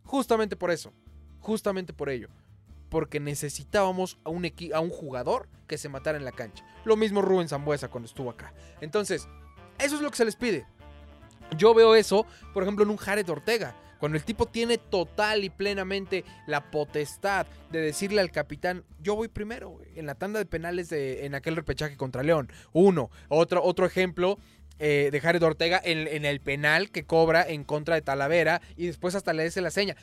Justamente 0.04 0.56
por 0.56 0.70
eso. 0.70 0.92
Justamente 1.40 1.92
por 1.92 2.10
ello. 2.10 2.28
Porque 2.90 3.20
necesitábamos 3.20 4.18
a 4.24 4.30
un, 4.30 4.50
a 4.74 4.80
un 4.80 4.90
jugador 4.90 5.48
que 5.66 5.78
se 5.78 5.88
matara 5.88 6.18
en 6.18 6.24
la 6.24 6.32
cancha. 6.32 6.64
Lo 6.84 6.96
mismo 6.96 7.22
Rubén 7.22 7.48
Zambuesa 7.48 7.88
cuando 7.88 8.06
estuvo 8.06 8.30
acá. 8.30 8.52
Entonces, 8.80 9.28
eso 9.78 9.96
es 9.96 10.02
lo 10.02 10.10
que 10.10 10.16
se 10.16 10.24
les 10.24 10.36
pide. 10.36 10.66
Yo 11.56 11.74
veo 11.74 11.94
eso, 11.94 12.26
por 12.52 12.62
ejemplo, 12.62 12.84
en 12.84 12.90
un 12.90 12.96
Jared 12.96 13.28
Ortega. 13.28 13.74
Cuando 13.98 14.16
el 14.16 14.24
tipo 14.24 14.46
tiene 14.46 14.78
total 14.78 15.44
y 15.44 15.50
plenamente 15.50 16.24
la 16.46 16.70
potestad 16.70 17.46
de 17.70 17.80
decirle 17.80 18.20
al 18.20 18.30
capitán, 18.30 18.84
yo 19.00 19.16
voy 19.16 19.28
primero, 19.28 19.80
en 19.94 20.06
la 20.06 20.14
tanda 20.14 20.38
de 20.38 20.46
penales 20.46 20.88
de, 20.88 21.26
en 21.26 21.34
aquel 21.34 21.56
repechaje 21.56 21.96
contra 21.96 22.22
León. 22.22 22.50
Uno. 22.72 23.10
Otro, 23.28 23.62
otro 23.62 23.86
ejemplo 23.86 24.38
eh, 24.78 25.08
de 25.10 25.20
Jared 25.20 25.42
Ortega 25.42 25.80
en, 25.82 26.24
el 26.24 26.40
penal 26.40 26.90
que 26.90 27.04
cobra 27.04 27.42
en 27.42 27.64
contra 27.64 27.96
de 27.96 28.02
Talavera 28.02 28.60
y 28.76 28.86
después 28.86 29.16
hasta 29.16 29.32
le 29.32 29.44
dice 29.44 29.60
la 29.60 29.72
seña. 29.72 29.96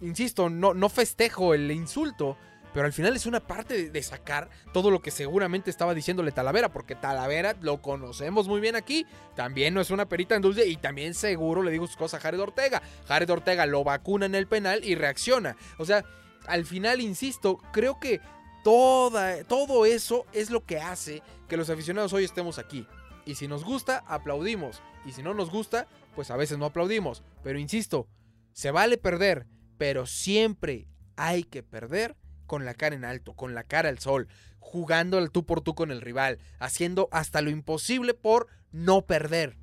insisto, 0.00 0.48
no, 0.48 0.72
no 0.72 0.88
festejo 0.88 1.52
el 1.52 1.70
insulto, 1.70 2.38
pero 2.72 2.86
al 2.86 2.92
final 2.92 3.14
es 3.14 3.26
una 3.26 3.40
parte 3.40 3.90
de, 3.90 4.02
sacar 4.02 4.48
todo 4.72 4.90
lo 4.90 5.00
que 5.00 5.10
seguramente 5.10 5.70
estaba 5.70 5.94
diciéndole 5.94 6.32
Talavera, 6.32 6.72
porque 6.72 6.94
Talavera 6.94 7.54
lo 7.60 7.82
conocemos 7.82 8.48
muy 8.48 8.60
bien 8.60 8.76
aquí, 8.76 9.06
también 9.36 9.74
no 9.74 9.80
es 9.80 9.90
una 9.90 10.08
perita 10.08 10.34
en 10.34 10.42
dulce 10.42 10.66
y 10.66 10.76
también 10.76 11.14
seguro 11.14 11.62
le 11.62 11.70
digo 11.70 11.86
sus 11.86 11.96
cosas 11.96 12.20
a 12.20 12.22
Jared 12.22 12.40
Ortega. 12.40 12.82
Jared 13.06 13.30
Ortega 13.30 13.66
lo 13.66 13.84
vacuna 13.84 14.26
en 14.26 14.34
el 14.34 14.46
penal 14.46 14.84
y 14.84 14.94
reacciona. 14.94 15.56
O 15.78 15.84
sea, 15.84 16.04
al 16.46 16.64
final, 16.64 17.00
insisto, 17.00 17.58
creo 17.72 18.00
que 18.00 18.20
toda, 18.64 19.44
todo 19.44 19.86
eso 19.86 20.26
es 20.32 20.50
lo 20.50 20.64
que 20.64 20.78
hace 20.78 21.22
que 21.48 21.56
los 21.56 21.70
aficionados 21.70 22.12
hoy 22.12 22.24
estemos 22.24 22.58
aquí. 22.58 22.86
Y 23.24 23.36
si 23.36 23.46
nos 23.48 23.64
gusta, 23.64 24.02
aplaudimos. 24.06 24.82
Y 25.04 25.12
si 25.12 25.22
no 25.22 25.34
nos 25.34 25.50
gusta, 25.50 25.86
pues 26.14 26.30
a 26.30 26.36
veces 26.36 26.58
no 26.58 26.66
aplaudimos. 26.66 27.22
Pero 27.42 27.58
insisto, 27.58 28.08
se 28.52 28.70
vale 28.70 28.98
perder, 28.98 29.46
pero 29.78 30.06
siempre 30.06 30.88
hay 31.16 31.44
que 31.44 31.62
perder 31.62 32.16
con 32.46 32.64
la 32.64 32.74
cara 32.74 32.94
en 32.94 33.04
alto, 33.04 33.34
con 33.34 33.54
la 33.54 33.64
cara 33.64 33.88
al 33.88 33.98
sol, 33.98 34.28
jugando 34.58 35.18
al 35.18 35.30
tú 35.30 35.44
por 35.44 35.60
tú 35.60 35.74
con 35.74 35.90
el 35.90 36.00
rival, 36.00 36.38
haciendo 36.58 37.08
hasta 37.12 37.42
lo 37.42 37.50
imposible 37.50 38.14
por 38.14 38.48
no 38.70 39.02
perder. 39.02 39.56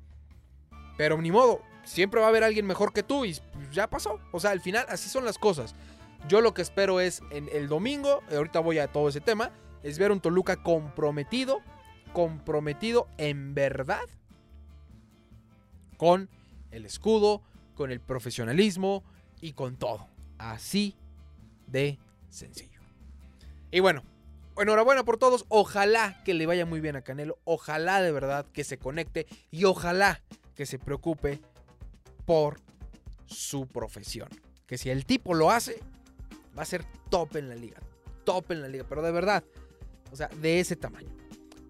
Pero 0.96 1.20
ni 1.20 1.30
modo, 1.30 1.62
siempre 1.84 2.20
va 2.20 2.26
a 2.26 2.28
haber 2.30 2.44
alguien 2.44 2.66
mejor 2.66 2.92
que 2.92 3.02
tú 3.02 3.24
y 3.24 3.36
ya 3.72 3.88
pasó. 3.88 4.20
O 4.32 4.40
sea, 4.40 4.50
al 4.50 4.60
final 4.60 4.86
así 4.88 5.08
son 5.08 5.24
las 5.24 5.38
cosas. 5.38 5.74
Yo 6.28 6.40
lo 6.40 6.54
que 6.54 6.62
espero 6.62 7.00
es 7.00 7.22
en 7.30 7.48
el 7.52 7.68
domingo, 7.68 8.22
ahorita 8.30 8.60
voy 8.60 8.78
a 8.78 8.88
todo 8.88 9.08
ese 9.08 9.20
tema, 9.20 9.50
es 9.82 9.98
ver 9.98 10.12
un 10.12 10.20
Toluca 10.20 10.62
comprometido, 10.62 11.60
comprometido 12.12 13.08
en 13.16 13.54
verdad 13.54 14.02
con 15.96 16.28
el 16.70 16.84
escudo, 16.86 17.42
con 17.74 17.90
el 17.90 18.00
profesionalismo 18.00 19.02
y 19.40 19.52
con 19.52 19.76
todo. 19.76 20.08
Así 20.38 20.96
de 21.66 21.98
sencillo. 22.28 22.69
Y 23.70 23.80
bueno, 23.80 24.02
enhorabuena 24.58 25.04
por 25.04 25.18
todos. 25.18 25.44
Ojalá 25.48 26.22
que 26.24 26.34
le 26.34 26.46
vaya 26.46 26.66
muy 26.66 26.80
bien 26.80 26.96
a 26.96 27.02
Canelo. 27.02 27.38
Ojalá 27.44 28.02
de 28.02 28.12
verdad 28.12 28.46
que 28.52 28.64
se 28.64 28.78
conecte. 28.78 29.26
Y 29.50 29.64
ojalá 29.64 30.22
que 30.54 30.66
se 30.66 30.78
preocupe 30.78 31.40
por 32.26 32.60
su 33.26 33.66
profesión. 33.66 34.28
Que 34.66 34.78
si 34.78 34.90
el 34.90 35.06
tipo 35.06 35.34
lo 35.34 35.50
hace, 35.50 35.80
va 36.56 36.62
a 36.62 36.66
ser 36.66 36.84
top 37.10 37.36
en 37.36 37.48
la 37.48 37.54
liga. 37.54 37.80
Top 38.24 38.50
en 38.50 38.62
la 38.62 38.68
liga. 38.68 38.84
Pero 38.88 39.02
de 39.02 39.12
verdad. 39.12 39.44
O 40.12 40.16
sea, 40.16 40.28
de 40.28 40.60
ese 40.60 40.76
tamaño. 40.76 41.10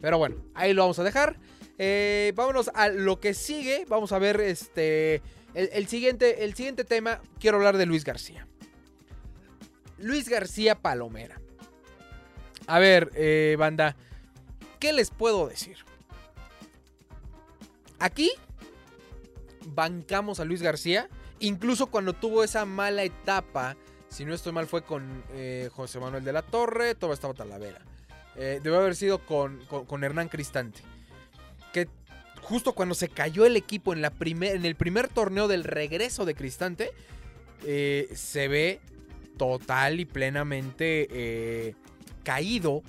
Pero 0.00 0.18
bueno, 0.18 0.36
ahí 0.54 0.72
lo 0.72 0.82
vamos 0.82 0.98
a 0.98 1.04
dejar. 1.04 1.38
Eh, 1.78 2.32
vámonos 2.34 2.70
a 2.74 2.88
lo 2.88 3.20
que 3.20 3.34
sigue. 3.34 3.84
Vamos 3.88 4.12
a 4.12 4.18
ver 4.18 4.40
este. 4.40 5.22
el, 5.54 5.86
siguiente, 5.86 6.44
el 6.44 6.54
siguiente 6.54 6.84
tema. 6.84 7.20
Quiero 7.38 7.58
hablar 7.58 7.76
de 7.76 7.86
Luis 7.86 8.04
García. 8.04 8.46
Luis 9.98 10.28
García 10.28 10.76
Palomera. 10.80 11.40
A 12.70 12.78
ver, 12.78 13.10
eh, 13.16 13.56
banda, 13.58 13.96
¿qué 14.78 14.92
les 14.92 15.10
puedo 15.10 15.48
decir? 15.48 15.78
Aquí 17.98 18.30
bancamos 19.66 20.38
a 20.38 20.44
Luis 20.44 20.62
García, 20.62 21.08
incluso 21.40 21.88
cuando 21.88 22.12
tuvo 22.12 22.44
esa 22.44 22.64
mala 22.66 23.02
etapa, 23.02 23.76
si 24.08 24.24
no 24.24 24.32
estoy 24.32 24.52
mal 24.52 24.68
fue 24.68 24.82
con 24.82 25.24
eh, 25.32 25.68
José 25.72 25.98
Manuel 25.98 26.22
de 26.22 26.32
la 26.32 26.42
Torre, 26.42 26.94
todo 26.94 27.12
estaba 27.12 27.34
Talavera. 27.34 27.80
Eh, 28.36 28.60
debe 28.62 28.76
haber 28.76 28.94
sido 28.94 29.18
con, 29.26 29.66
con, 29.66 30.04
Hernán 30.04 30.28
Cristante. 30.28 30.80
Que 31.72 31.88
justo 32.40 32.72
cuando 32.72 32.94
se 32.94 33.08
cayó 33.08 33.46
el 33.46 33.56
equipo 33.56 33.92
en, 33.92 34.00
la 34.00 34.12
en 34.20 34.64
el 34.64 34.76
primer 34.76 35.08
torneo 35.08 35.48
del 35.48 35.64
regreso 35.64 36.24
de 36.24 36.36
Cristante, 36.36 36.92
se 37.64 38.46
ve 38.46 38.80
total 39.36 39.98
y 39.98 40.04
plenamente 40.04 41.74
caído 42.30 42.84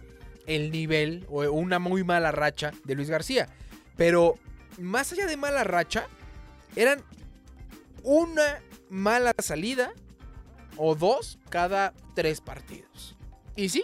el 0.45 0.69
nivel 0.69 1.25
o 1.27 1.41
una 1.49 1.79
muy 1.79 2.03
mala 2.03 2.31
racha 2.31 2.71
de 2.83 2.93
Luis 2.93 3.09
García. 3.09 3.49
Pero 3.97 4.35
más 4.77 5.11
allá 5.11 5.25
de 5.25 5.35
mala 5.35 5.63
racha, 5.63 6.05
eran 6.75 7.03
una 8.03 8.61
mala 8.91 9.33
salida 9.39 9.93
o 10.77 10.93
dos 10.93 11.39
cada 11.49 11.95
tres 12.13 12.39
partidos. 12.39 13.17
Y 13.55 13.69
sí, 13.69 13.83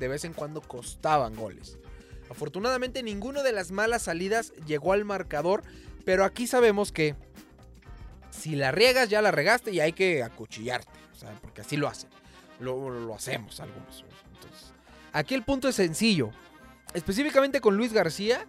de 0.00 0.08
vez 0.08 0.24
en 0.24 0.32
cuando 0.32 0.60
costaban 0.60 1.36
goles. 1.36 1.78
Afortunadamente 2.28 3.04
ninguna 3.04 3.44
de 3.44 3.52
las 3.52 3.70
malas 3.70 4.02
salidas 4.02 4.52
llegó 4.66 4.92
al 4.92 5.04
marcador, 5.04 5.62
pero 6.04 6.24
aquí 6.24 6.48
sabemos 6.48 6.90
que 6.90 7.14
si 8.30 8.56
la 8.56 8.72
riegas 8.72 9.08
ya 9.08 9.22
la 9.22 9.30
regaste 9.30 9.70
y 9.70 9.78
hay 9.78 9.92
que 9.92 10.24
acuchillarte, 10.24 10.98
porque 11.42 11.60
así 11.60 11.76
lo 11.76 11.86
hacen. 11.86 12.10
Lo, 12.58 12.90
lo 12.90 13.14
hacemos 13.14 13.60
algunos. 13.60 14.04
Aquí 15.16 15.34
el 15.34 15.44
punto 15.44 15.66
es 15.70 15.76
sencillo. 15.76 16.30
Específicamente 16.92 17.62
con 17.62 17.74
Luis 17.74 17.94
García. 17.94 18.44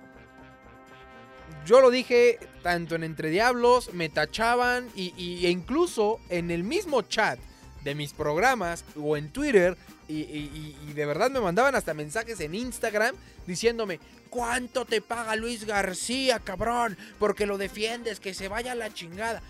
Yo 1.65 1.79
lo 1.79 1.89
dije 1.89 2.39
tanto 2.61 2.95
en 2.95 3.05
Entre 3.05 3.29
Diablos, 3.29 3.93
me 3.93 4.09
tachaban 4.09 4.89
y, 4.93 5.45
e 5.45 5.49
incluso 5.49 6.19
en 6.27 6.51
el 6.51 6.65
mismo 6.65 7.03
chat 7.03 7.39
de 7.85 7.95
mis 7.95 8.11
programas 8.11 8.83
o 8.97 9.15
en 9.15 9.29
Twitter 9.29 9.77
y, 10.09 10.15
y, 10.19 10.93
de 10.93 11.05
verdad 11.05 11.31
me 11.31 11.39
mandaban 11.39 11.73
hasta 11.73 11.93
mensajes 11.93 12.41
en 12.41 12.53
Instagram 12.53 13.15
diciéndome, 13.45 14.01
¿cuánto 14.29 14.83
te 14.83 14.99
paga 14.99 15.37
Luis 15.37 15.63
García, 15.63 16.39
cabrón? 16.39 16.97
Porque 17.17 17.45
lo 17.45 17.57
defiendes, 17.57 18.19
que 18.19 18.33
se 18.33 18.49
vaya 18.49 18.73
a 18.73 18.75
la 18.75 18.93
chingada. 18.93 19.41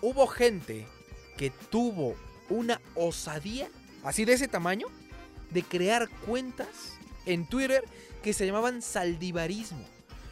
Hubo 0.00 0.26
gente 0.26 0.86
que 1.36 1.50
tuvo 1.50 2.16
una 2.48 2.80
osadía 2.94 3.68
así 4.04 4.24
de 4.24 4.32
ese 4.32 4.48
tamaño 4.48 4.86
de 5.50 5.62
crear 5.62 6.08
cuentas 6.26 6.94
en 7.26 7.46
Twitter 7.46 7.84
que 8.22 8.32
se 8.32 8.46
llamaban 8.46 8.82
saldivarismo. 8.82 9.84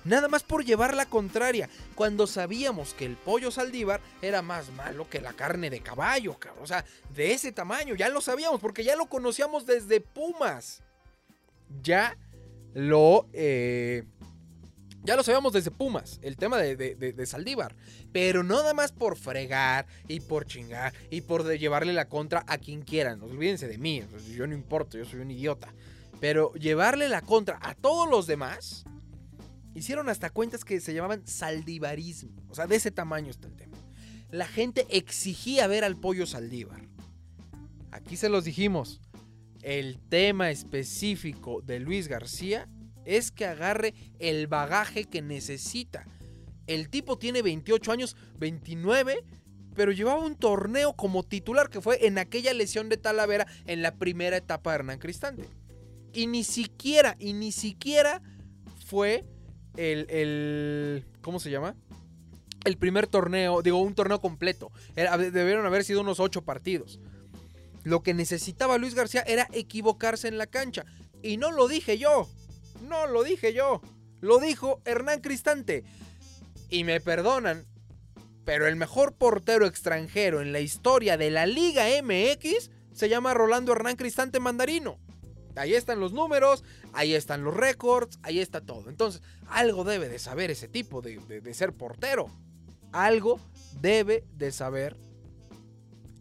Nada 0.04 0.28
más 0.28 0.42
por 0.42 0.64
llevar 0.64 0.94
la 0.94 1.06
contraria, 1.06 1.68
cuando 1.94 2.26
sabíamos 2.26 2.94
que 2.94 3.04
el 3.04 3.16
pollo 3.16 3.50
saldívar 3.50 4.00
era 4.22 4.42
más 4.42 4.70
malo 4.70 5.08
que 5.10 5.20
la 5.20 5.34
carne 5.34 5.70
de 5.70 5.80
caballo, 5.80 6.38
O 6.62 6.66
sea, 6.66 6.84
de 7.14 7.32
ese 7.32 7.52
tamaño, 7.52 7.94
ya 7.94 8.08
lo 8.08 8.20
sabíamos, 8.20 8.60
porque 8.60 8.84
ya 8.84 8.96
lo 8.96 9.06
conocíamos 9.06 9.66
desde 9.66 10.00
Pumas. 10.00 10.82
Ya 11.82 12.16
lo... 12.74 13.26
Eh, 13.32 14.04
ya 15.08 15.16
lo 15.16 15.22
sabíamos 15.22 15.54
desde 15.54 15.70
Pumas, 15.70 16.20
el 16.20 16.36
tema 16.36 16.58
de, 16.58 17.26
Saldívar. 17.26 17.74
Pero 18.12 18.42
nada 18.42 18.74
más 18.74 18.92
por 18.92 19.16
fregar 19.16 19.86
y 20.06 20.20
por 20.20 20.44
chingar 20.44 20.92
y 21.08 21.22
por 21.22 21.50
llevarle 21.56 21.94
la 21.94 22.10
contra 22.10 22.44
a 22.46 22.58
quien 22.58 22.82
quieran. 22.82 23.22
olvídense 23.22 23.66
de 23.68 23.78
mí, 23.78 24.04
yo 24.36 24.46
no 24.46 24.52
importo, 24.52 24.98
yo 24.98 25.06
soy 25.06 25.20
un 25.20 25.30
idiota. 25.30 25.72
Pero 26.20 26.52
llevarle 26.52 27.08
la 27.08 27.22
contra 27.22 27.58
a 27.62 27.74
todos 27.74 28.06
los 28.06 28.26
demás, 28.26 28.84
hicieron 29.74 30.10
hasta 30.10 30.28
cuentas 30.28 30.62
que 30.62 30.78
se 30.78 30.92
llamaban 30.92 31.26
saldivarismo. 31.26 32.42
O 32.50 32.54
sea, 32.54 32.66
de 32.66 32.76
ese 32.76 32.90
tamaño 32.90 33.30
está 33.30 33.48
el 33.48 33.56
tema. 33.56 33.78
La 34.30 34.46
gente 34.46 34.86
exigía 34.90 35.66
ver 35.68 35.84
al 35.84 35.96
pollo 35.96 36.26
Saldívar. 36.26 36.82
Aquí 37.92 38.18
se 38.18 38.28
los 38.28 38.44
dijimos. 38.44 39.00
El 39.62 40.00
tema 40.10 40.50
específico 40.50 41.62
de 41.62 41.80
Luis 41.80 42.08
García 42.08 42.68
es 43.08 43.32
que 43.32 43.46
agarre 43.46 43.94
el 44.18 44.46
bagaje 44.48 45.06
que 45.06 45.22
necesita. 45.22 46.06
El 46.66 46.90
tipo 46.90 47.16
tiene 47.16 47.40
28 47.40 47.90
años, 47.90 48.16
29, 48.38 49.24
pero 49.74 49.92
llevaba 49.92 50.22
un 50.22 50.36
torneo 50.36 50.92
como 50.92 51.22
titular 51.22 51.70
que 51.70 51.80
fue 51.80 52.06
en 52.06 52.18
aquella 52.18 52.52
lesión 52.52 52.90
de 52.90 52.98
Talavera 52.98 53.46
en 53.66 53.80
la 53.80 53.94
primera 53.94 54.36
etapa 54.36 54.70
de 54.70 54.74
Hernán 54.76 54.98
Cristante. 54.98 55.48
Y 56.12 56.26
ni 56.26 56.44
siquiera, 56.44 57.16
y 57.18 57.32
ni 57.32 57.50
siquiera 57.50 58.20
fue 58.86 59.24
el, 59.78 60.06
el 60.10 61.06
¿cómo 61.22 61.40
se 61.40 61.50
llama? 61.50 61.74
El 62.66 62.76
primer 62.76 63.06
torneo, 63.06 63.62
digo, 63.62 63.80
un 63.80 63.94
torneo 63.94 64.20
completo. 64.20 64.70
debieron 64.94 65.64
haber 65.64 65.82
sido 65.82 66.02
unos 66.02 66.20
8 66.20 66.42
partidos. 66.42 67.00
Lo 67.84 68.02
que 68.02 68.12
necesitaba 68.12 68.76
Luis 68.76 68.94
García 68.94 69.22
era 69.22 69.48
equivocarse 69.52 70.28
en 70.28 70.36
la 70.36 70.46
cancha. 70.46 70.84
Y 71.22 71.38
no 71.38 71.50
lo 71.52 71.68
dije 71.68 71.96
yo. 71.96 72.28
No 72.82 73.06
lo 73.06 73.22
dije 73.22 73.52
yo, 73.52 73.80
lo 74.20 74.38
dijo 74.38 74.80
Hernán 74.84 75.20
Cristante. 75.20 75.84
Y 76.70 76.84
me 76.84 77.00
perdonan, 77.00 77.66
pero 78.44 78.66
el 78.66 78.76
mejor 78.76 79.14
portero 79.14 79.66
extranjero 79.66 80.40
en 80.40 80.52
la 80.52 80.60
historia 80.60 81.16
de 81.16 81.30
la 81.30 81.46
Liga 81.46 81.86
MX 82.02 82.70
se 82.92 83.08
llama 83.08 83.34
Rolando 83.34 83.72
Hernán 83.72 83.96
Cristante 83.96 84.40
Mandarino. 84.40 84.98
Ahí 85.56 85.74
están 85.74 85.98
los 85.98 86.12
números, 86.12 86.62
ahí 86.92 87.14
están 87.14 87.42
los 87.42 87.56
récords, 87.56 88.18
ahí 88.22 88.38
está 88.38 88.60
todo. 88.60 88.88
Entonces, 88.88 89.22
algo 89.48 89.84
debe 89.84 90.08
de 90.08 90.18
saber 90.18 90.50
ese 90.50 90.68
tipo 90.68 91.02
de, 91.02 91.54
ser 91.54 91.72
portero. 91.72 92.26
Algo 92.92 93.40
debe 93.80 94.24
de 94.34 94.52
saber 94.52 94.96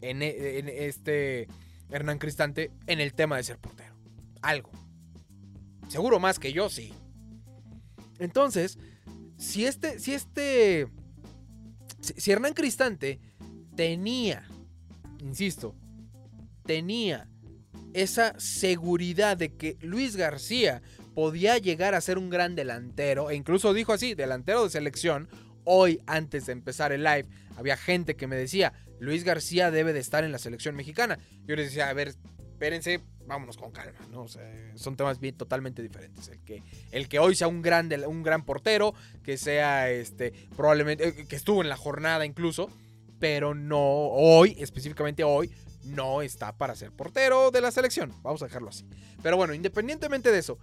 en, 0.00 0.22
en 0.22 0.68
este 0.68 1.46
Hernán 1.90 2.18
Cristante 2.18 2.70
en 2.86 3.00
el 3.00 3.14
tema 3.14 3.36
de 3.36 3.44
ser 3.44 3.58
portero. 3.58 3.94
Algo. 4.42 4.70
Seguro 5.88 6.20
más 6.20 6.38
que 6.38 6.52
yo, 6.52 6.68
sí. 6.68 6.92
Entonces, 8.18 8.78
si 9.36 9.64
este, 9.64 9.98
si 9.98 10.14
este, 10.14 10.88
si, 12.00 12.30
Hernán 12.30 12.54
Cristante 12.54 13.20
tenía, 13.74 14.46
insisto, 15.20 15.74
tenía 16.64 17.28
esa 17.94 18.38
seguridad 18.38 19.36
de 19.36 19.54
que 19.54 19.76
Luis 19.80 20.16
García 20.16 20.82
podía 21.14 21.58
llegar 21.58 21.94
a 21.94 22.00
ser 22.00 22.18
un 22.18 22.30
gran 22.30 22.54
delantero, 22.54 23.30
e 23.30 23.36
incluso 23.36 23.72
dijo 23.72 23.92
así, 23.92 24.14
delantero 24.14 24.64
de 24.64 24.70
selección, 24.70 25.28
hoy 25.64 26.00
antes 26.06 26.46
de 26.46 26.52
empezar 26.52 26.92
el 26.92 27.02
live, 27.02 27.26
había 27.56 27.76
gente 27.76 28.14
que 28.14 28.26
me 28.26 28.36
decía, 28.36 28.72
Luis 29.00 29.24
García 29.24 29.70
debe 29.70 29.92
de 29.92 30.00
estar 30.00 30.24
en 30.24 30.32
la 30.32 30.38
selección 30.38 30.74
mexicana. 30.74 31.18
Yo 31.46 31.56
les 31.56 31.66
decía, 31.66 31.88
a 31.88 31.92
ver, 31.92 32.14
espérense, 32.52 33.00
vámonos 33.28 33.56
con 33.56 33.70
calma, 33.70 34.00
¿no? 34.10 34.26
son 34.74 34.96
temas 34.96 35.20
bien 35.20 35.36
totalmente 35.36 35.82
diferentes. 35.82 36.28
El 36.28 36.40
que, 36.40 36.62
el 36.90 37.08
que 37.08 37.18
hoy 37.18 37.36
sea 37.36 37.46
un 37.46 37.62
gran, 37.62 37.90
un 38.06 38.22
gran 38.22 38.44
portero, 38.44 38.94
que 39.22 39.36
sea 39.36 39.90
este, 39.90 40.32
probablemente, 40.56 41.08
eh, 41.08 41.26
que 41.28 41.36
estuvo 41.36 41.62
en 41.62 41.68
la 41.68 41.76
jornada 41.76 42.24
incluso, 42.24 42.68
pero 43.20 43.54
no 43.54 43.78
hoy, 43.78 44.56
específicamente 44.58 45.22
hoy, 45.24 45.52
no 45.84 46.22
está 46.22 46.56
para 46.56 46.74
ser 46.74 46.90
portero 46.90 47.50
de 47.50 47.60
la 47.60 47.70
selección. 47.70 48.12
Vamos 48.22 48.42
a 48.42 48.46
dejarlo 48.46 48.70
así. 48.70 48.86
Pero 49.22 49.36
bueno, 49.36 49.54
independientemente 49.54 50.32
de 50.32 50.38
eso, 50.38 50.58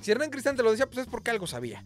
si 0.00 0.10
Hernán 0.10 0.30
Cristante 0.30 0.62
lo 0.62 0.70
decía, 0.70 0.86
pues 0.86 0.98
es 0.98 1.06
porque 1.06 1.30
algo 1.30 1.46
sabía. 1.46 1.84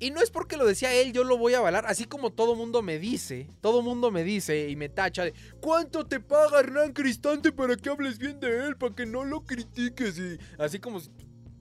Y 0.00 0.10
no 0.10 0.20
es 0.20 0.30
porque 0.30 0.56
lo 0.56 0.64
decía 0.64 0.92
él, 0.94 1.12
yo 1.12 1.24
lo 1.24 1.36
voy 1.36 1.54
a 1.54 1.58
avalar, 1.58 1.84
así 1.86 2.04
como 2.04 2.30
todo 2.30 2.54
mundo 2.54 2.82
me 2.82 3.00
dice, 3.00 3.50
todo 3.60 3.82
mundo 3.82 4.12
me 4.12 4.22
dice 4.22 4.68
y 4.68 4.76
me 4.76 4.88
tacha 4.88 5.24
de 5.24 5.34
¿cuánto 5.60 6.06
te 6.06 6.20
paga 6.20 6.60
Hernán 6.60 6.92
Cristante 6.92 7.50
para 7.50 7.76
que 7.76 7.88
hables 7.88 8.18
bien 8.18 8.38
de 8.38 8.66
él, 8.66 8.76
para 8.76 8.94
que 8.94 9.06
no 9.06 9.24
lo 9.24 9.44
critiques? 9.44 10.20
Así 10.56 10.78
como, 10.78 11.00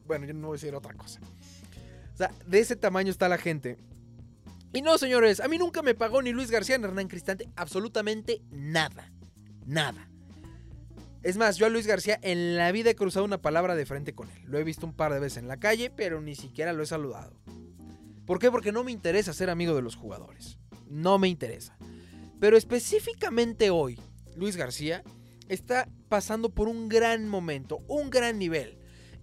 bueno, 0.05 0.27
yo 0.27 0.33
no 0.33 0.47
voy 0.47 0.57
a 0.57 0.59
decir 0.59 0.75
otra 0.75 0.93
cosa. 0.93 1.19
O 2.13 2.17
sea, 2.17 2.31
de 2.45 2.59
ese 2.59 2.75
tamaño 2.75 3.09
está 3.09 3.27
la 3.27 3.39
gente. 3.39 3.77
Y 4.71 4.83
no, 4.83 4.97
señores, 4.99 5.39
a 5.39 5.47
mí 5.47 5.57
nunca 5.57 5.81
me 5.81 5.95
pagó 5.95 6.21
ni 6.21 6.31
Luis 6.31 6.51
García 6.51 6.77
ni 6.77 6.83
Hernán 6.83 7.07
Cristante 7.07 7.49
absolutamente 7.55 8.41
nada. 8.51 9.11
Nada. 9.65 10.09
Es 11.23 11.37
más, 11.37 11.57
yo 11.57 11.65
a 11.65 11.69
Luis 11.69 11.87
García 11.87 12.19
en 12.21 12.55
la 12.55 12.71
vida 12.71 12.91
he 12.91 12.95
cruzado 12.95 13.25
una 13.25 13.41
palabra 13.41 13.75
de 13.75 13.85
frente 13.85 14.13
con 14.13 14.29
él. 14.29 14.43
Lo 14.45 14.59
he 14.59 14.63
visto 14.63 14.85
un 14.85 14.93
par 14.93 15.11
de 15.11 15.19
veces 15.19 15.39
en 15.39 15.47
la 15.47 15.57
calle, 15.57 15.89
pero 15.89 16.21
ni 16.21 16.35
siquiera 16.35 16.73
lo 16.73 16.83
he 16.83 16.85
saludado. 16.85 17.33
¿Por 18.27 18.39
qué? 18.39 18.51
Porque 18.51 18.73
no 18.73 18.83
me 18.83 18.91
interesa 18.91 19.33
ser 19.33 19.49
amigo 19.49 19.73
de 19.73 19.81
los 19.81 19.95
jugadores. 19.95 20.59
No 20.89 21.17
me 21.17 21.29
interesa. 21.29 21.77
Pero 22.41 22.57
específicamente 22.57 23.69
hoy, 23.69 23.97
Luis 24.35 24.57
García 24.57 25.01
está 25.47 25.87
pasando 26.09 26.49
por 26.49 26.67
un 26.67 26.89
gran 26.89 27.29
momento, 27.29 27.79
un 27.87 28.09
gran 28.09 28.37
nivel. 28.37 28.77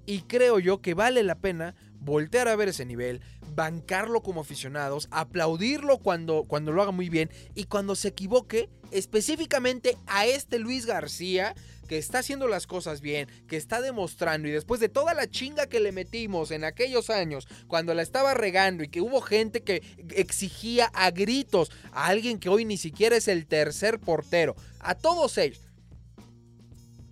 Y 0.07 0.23
creo 0.23 0.59
yo 0.59 0.81
que 0.81 0.95
vale 0.95 1.23
la 1.23 1.39
pena 1.39 1.75
voltear 2.05 2.49
a 2.49 2.57
ver 2.57 2.69
ese 2.69 2.85
nivel, 2.85 3.21
bancarlo 3.55 4.23
como 4.23 4.43
aficionados, 4.43 5.09
aplaudirlo 5.11 5.99
cuando, 5.99 6.45
cuando 6.45 6.73
lo 6.73 6.83
haga 6.83 6.93
muy 6.93 7.09
bien 7.09 7.31
y 7.55 7.65
cuando 7.65 7.97
se 7.97 8.09
equivoque, 8.09 8.69
específicamente 8.91 9.97
a 10.07 10.27
este 10.27 10.59
Luis 10.59 10.87
García, 10.87 11.55
que 11.89 11.99
está 11.99 12.19
haciendo 12.19 12.47
las 12.49 12.67
cosas 12.67 13.01
bien, 13.01 13.29
que 13.47 13.57
está 13.57 13.81
demostrando 13.81 14.49
y 14.49 14.53
después 14.53 14.81
de 14.81 14.89
toda 14.89 15.15
la 15.15 15.29
chinga 15.29 15.67
que 15.67 15.81
le 15.81 15.93
metimos 15.93 16.51
en 16.51 16.65
aquellos 16.65 17.11
años, 17.11 17.47
cuando 17.67 17.95
la 17.95 18.03
estaba 18.03 18.35
regando 18.35 18.85
y 18.85 18.89
que 18.89 19.01
hubo 19.01 19.21
gente 19.21 19.63
que 19.63 19.83
exigía 20.11 20.87
a 20.95 21.11
gritos 21.11 21.71
a 21.93 22.07
alguien 22.07 22.39
que 22.39 22.49
hoy 22.49 22.65
ni 22.65 22.77
siquiera 22.77 23.17
es 23.17 23.29
el 23.29 23.47
tercer 23.47 23.99
portero, 23.99 24.57
a 24.81 24.95
todos 24.95 25.39
ellos, 25.39 25.61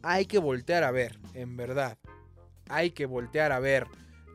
hay 0.03 0.27
que 0.27 0.39
voltear 0.39 0.85
a 0.85 0.91
ver, 0.91 1.19
en 1.35 1.57
verdad, 1.57 1.99
hay 2.69 2.91
que 2.91 3.07
voltear 3.07 3.53
a 3.53 3.61
ver 3.61 3.87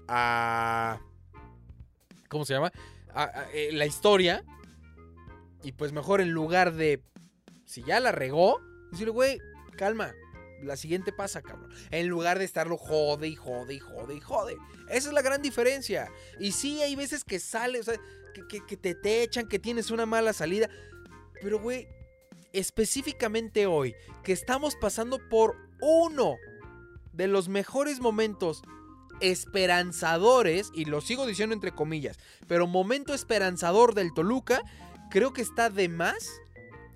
a... 0.08 1.00
¿Cómo 2.30 2.46
se 2.46 2.54
llama? 2.54 2.72
Eh, 3.54 3.70
la 3.74 3.86
historia. 3.86 4.44
Y 5.64 5.72
pues 5.72 5.92
mejor 5.92 6.22
en 6.22 6.32
lugar 6.32 6.74
de... 6.74 7.02
Si 7.66 7.84
ya 7.84 8.00
la 8.00 8.12
regó, 8.12 8.62
decirle, 8.92 9.12
güey, 9.12 9.40
calma, 9.76 10.14
la 10.64 10.78
siguiente 10.78 11.12
pasa, 11.12 11.42
cabrón. 11.42 11.72
En 11.92 12.08
lugar 12.08 12.40
de 12.40 12.46
estarlo 12.46 12.78
jode 12.78 13.28
y 13.28 13.36
jode 13.36 13.74
y 13.74 13.80
jode 13.80 14.16
y 14.16 14.20
jode. 14.20 14.58
Esa 14.90 15.10
es 15.10 15.14
la 15.14 15.22
gran 15.22 15.42
diferencia. 15.42 16.10
Y 16.40 16.54
sí, 16.54 16.82
hay 16.82 16.96
veces 16.96 17.24
que 17.24 17.40
sale, 17.40 17.80
o 17.80 17.84
sea, 17.84 17.96
que, 18.50 18.78
te, 18.78 18.96
te 18.96 19.24
echan, 19.24 19.48
que 19.48 19.60
tienes 19.60 19.92
una 19.92 20.06
mala 20.06 20.34
salida. 20.34 20.70
Pero, 21.42 21.60
güey, 21.60 21.88
específicamente 22.54 23.66
hoy, 23.66 23.96
que 24.24 24.34
estamos 24.34 24.76
pasando 24.76 25.20
por 25.30 25.56
uno 25.82 26.38
de 27.14 27.28
los 27.28 27.50
mejores 27.50 28.00
momentos 28.00 28.62
esperanzadores, 29.20 30.72
y 30.74 30.86
lo 30.86 31.02
sigo 31.02 31.26
diciendo 31.26 31.54
entre 31.54 31.72
comillas, 31.72 32.18
pero 32.48 32.68
momento 32.68 33.14
esperanzador 33.14 33.94
del 33.94 34.14
Toluca, 34.14 34.62
creo 35.10 35.34
que 35.34 35.42
está 35.42 35.70
de 35.70 35.90
más 35.90 36.30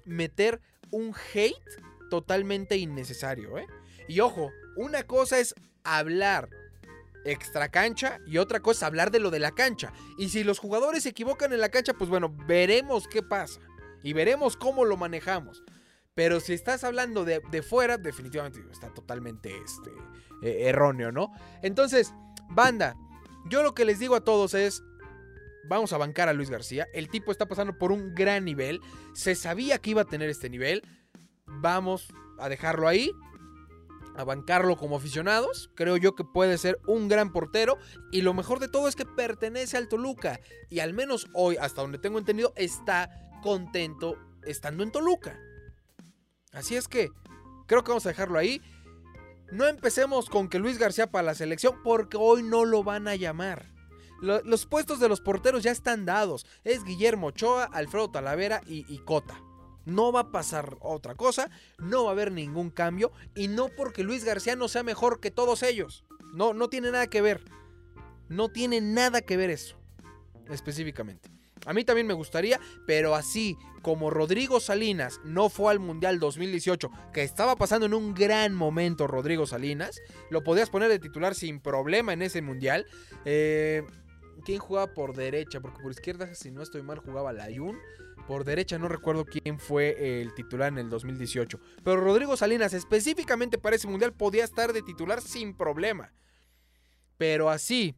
meter 0.06 0.62
un 0.92 1.14
hate 1.34 1.56
totalmente 2.10 2.78
innecesario, 2.78 3.58
¿eh? 3.58 3.68
Y 4.08 4.20
ojo, 4.20 4.52
una 4.76 5.04
cosa 5.04 5.40
es 5.40 5.56
hablar 5.84 6.50
extra 7.24 7.70
cancha 7.70 8.20
y 8.26 8.38
otra 8.38 8.62
cosa 8.62 8.80
es 8.80 8.84
hablar 8.84 9.12
de 9.12 9.20
lo 9.20 9.32
de 9.32 9.40
la 9.40 9.52
cancha. 9.52 9.94
Y 10.18 10.30
si 10.30 10.44
los 10.44 10.60
jugadores 10.60 11.04
se 11.04 11.10
equivocan 11.10 11.54
en 11.54 11.62
la 11.62 11.70
cancha, 11.70 11.94
pues 11.94 12.10
bueno, 12.10 12.36
veremos 12.48 13.08
qué 13.08 13.24
pasa 13.24 13.62
y 14.04 14.14
veremos 14.14 14.58
cómo 14.58 14.86
lo 14.86 14.98
manejamos. 14.98 15.64
Pero 16.14 16.40
si 16.40 16.54
estás 16.54 16.84
hablando 16.84 17.24
de, 17.24 17.42
fuera, 17.62 17.98
definitivamente 17.98 18.60
está 18.72 18.94
totalmente 18.94 19.56
este, 19.64 19.92
eh, 20.42 20.68
erróneo, 20.68 21.12
¿no? 21.12 21.32
Entonces, 21.62 22.14
banda, 22.50 22.96
yo 23.50 23.64
lo 23.64 23.74
que 23.74 23.86
les 23.86 24.00
digo 24.00 24.16
a 24.16 24.24
todos 24.24 24.54
es, 24.54 24.84
vamos 25.68 25.94
a 25.94 25.98
bancar 25.98 26.30
a 26.30 26.34
Luis 26.34 26.50
García. 26.50 26.88
El 26.94 27.10
tipo 27.10 27.32
está 27.32 27.48
pasando 27.48 27.78
por 27.78 27.92
un 27.92 28.14
gran 28.16 28.46
nivel. 28.46 28.82
Se 29.14 29.36
sabía 29.36 29.78
que 29.80 29.92
iba 29.92 30.02
a 30.02 30.06
tener 30.06 30.30
este 30.30 30.50
nivel 30.50 30.84
vamos 31.60 32.08
a 32.40 32.50
dejarlo 32.50 32.88
ahí, 32.88 33.12
a 34.16 34.24
bancarlo 34.24 34.78
como 34.78 34.96
aficionados. 34.96 35.70
Creo 35.76 35.98
yo 35.98 36.16
que 36.16 36.24
puede 36.24 36.58
ser 36.58 36.80
un 36.88 37.08
gran 37.08 37.32
portero 37.32 37.78
y 38.12 38.22
lo 38.22 38.34
mejor 38.34 38.60
de 38.60 38.68
todo 38.68 38.88
es 38.88 38.96
que 38.96 39.06
pertenece 39.06 39.78
al 39.78 39.88
Toluca 39.88 40.40
y 40.70 40.80
al 40.80 40.94
menos 40.94 41.28
hoy, 41.34 41.58
hasta 41.58 41.82
donde 41.82 42.00
tengo 42.00 42.20
entendido, 42.20 42.54
está 42.56 43.10
contento 43.42 44.18
estando 44.44 44.84
en 44.84 44.92
Toluca. 44.92 45.40
Así 46.52 46.76
es 46.76 46.88
que 46.88 47.10
creo 47.68 47.84
que 47.84 47.90
vamos 47.90 48.06
a 48.06 48.10
dejarlo 48.10 48.38
ahí. 48.38 48.62
No 49.52 49.68
empecemos 49.68 50.30
con 50.30 50.48
que 50.48 50.60
Luis 50.60 50.78
García 50.78 51.12
para 51.12 51.26
la 51.26 51.36
selección 51.36 51.84
porque 51.84 52.18
hoy 52.18 52.42
no 52.42 52.64
lo 52.64 52.84
van 52.84 53.08
a 53.08 53.16
llamar. 53.16 53.66
Los 54.22 54.66
puestos 54.66 55.00
de 55.00 55.10
los 55.10 55.20
porteros 55.20 55.64
ya 55.64 55.72
están 55.72 56.06
dados. 56.06 56.46
Es 56.64 56.84
Guillermo 56.84 57.28
Ochoa, 57.28 57.66
Alfredo 57.66 58.12
Talavera 58.12 58.62
y, 58.66 58.86
y 58.88 59.00
Cota. 59.00 59.42
No 59.84 60.12
va 60.12 60.22
a 60.22 60.32
pasar 60.32 60.78
otra 60.80 61.16
cosa, 61.16 61.50
no 61.80 62.04
va 62.04 62.12
a 62.12 62.14
haber 62.14 62.32
ningún 62.32 62.70
cambio 62.70 63.12
y 63.36 63.48
no 63.48 63.70
porque 63.70 64.04
Luis 64.04 64.24
García 64.24 64.56
no 64.56 64.68
sea 64.68 64.84
mejor 64.84 65.20
que 65.20 65.32
todos 65.32 65.64
ellos. 65.64 66.06
No, 66.34 66.54
no 66.54 66.70
tiene 66.70 66.92
nada 66.92 67.08
que 67.08 67.22
ver. 67.22 67.44
No 68.30 68.50
tiene 68.50 68.80
nada 68.80 69.22
que 69.22 69.36
ver 69.36 69.50
eso, 69.50 69.76
específicamente. 70.50 71.30
A 71.66 71.74
mí 71.74 71.84
también 71.84 72.08
me 72.08 72.14
gustaría, 72.14 72.60
pero 72.88 73.16
así 73.16 73.58
como 73.82 74.10
Rodrigo 74.10 74.60
Salinas 74.60 75.20
no 75.24 75.50
fue 75.50 75.72
al 75.72 75.80
Mundial 75.80 76.20
2018, 76.20 76.90
que 77.14 77.24
estaba 77.24 77.56
pasando 77.56 77.86
en 77.86 77.94
un 77.94 78.14
gran 78.14 78.54
momento 78.54 79.08
Rodrigo 79.08 79.46
Salinas, 79.46 80.00
lo 80.30 80.44
podías 80.44 80.70
poner 80.70 80.90
de 80.90 81.00
titular 81.00 81.36
sin 81.36 81.60
problema 81.60 82.14
en 82.14 82.22
ese 82.22 82.42
Mundial. 82.42 82.86
Eh, 83.26 83.84
¿Quién 84.44 84.60
jugaba 84.60 84.94
por 84.94 85.16
derecha? 85.16 85.62
Porque 85.62 85.82
por 85.82 85.92
izquierda, 85.92 86.34
si 86.34 86.52
no 86.52 86.64
estoy 86.64 86.82
mal, 86.82 87.00
jugaba 87.00 87.34
Layun. 87.34 87.78
Por 88.28 88.44
derecha 88.44 88.78
no 88.78 88.88
recuerdo 88.88 89.26
quién 89.26 89.60
fue 89.60 90.22
el 90.22 90.34
titular 90.34 90.70
en 90.72 90.80
el 90.80 90.90
2018. 90.90 91.60
Pero 91.84 92.02
Rodrigo 92.02 92.38
Salinas 92.38 92.74
específicamente 92.74 93.58
para 93.58 93.76
ese 93.76 93.88
mundial 93.88 94.14
podía 94.14 94.44
estar 94.44 94.74
de 94.74 94.82
titular 94.82 95.22
sin 95.22 95.56
problema. 95.56 96.14
Pero 97.18 97.50
así 97.50 97.96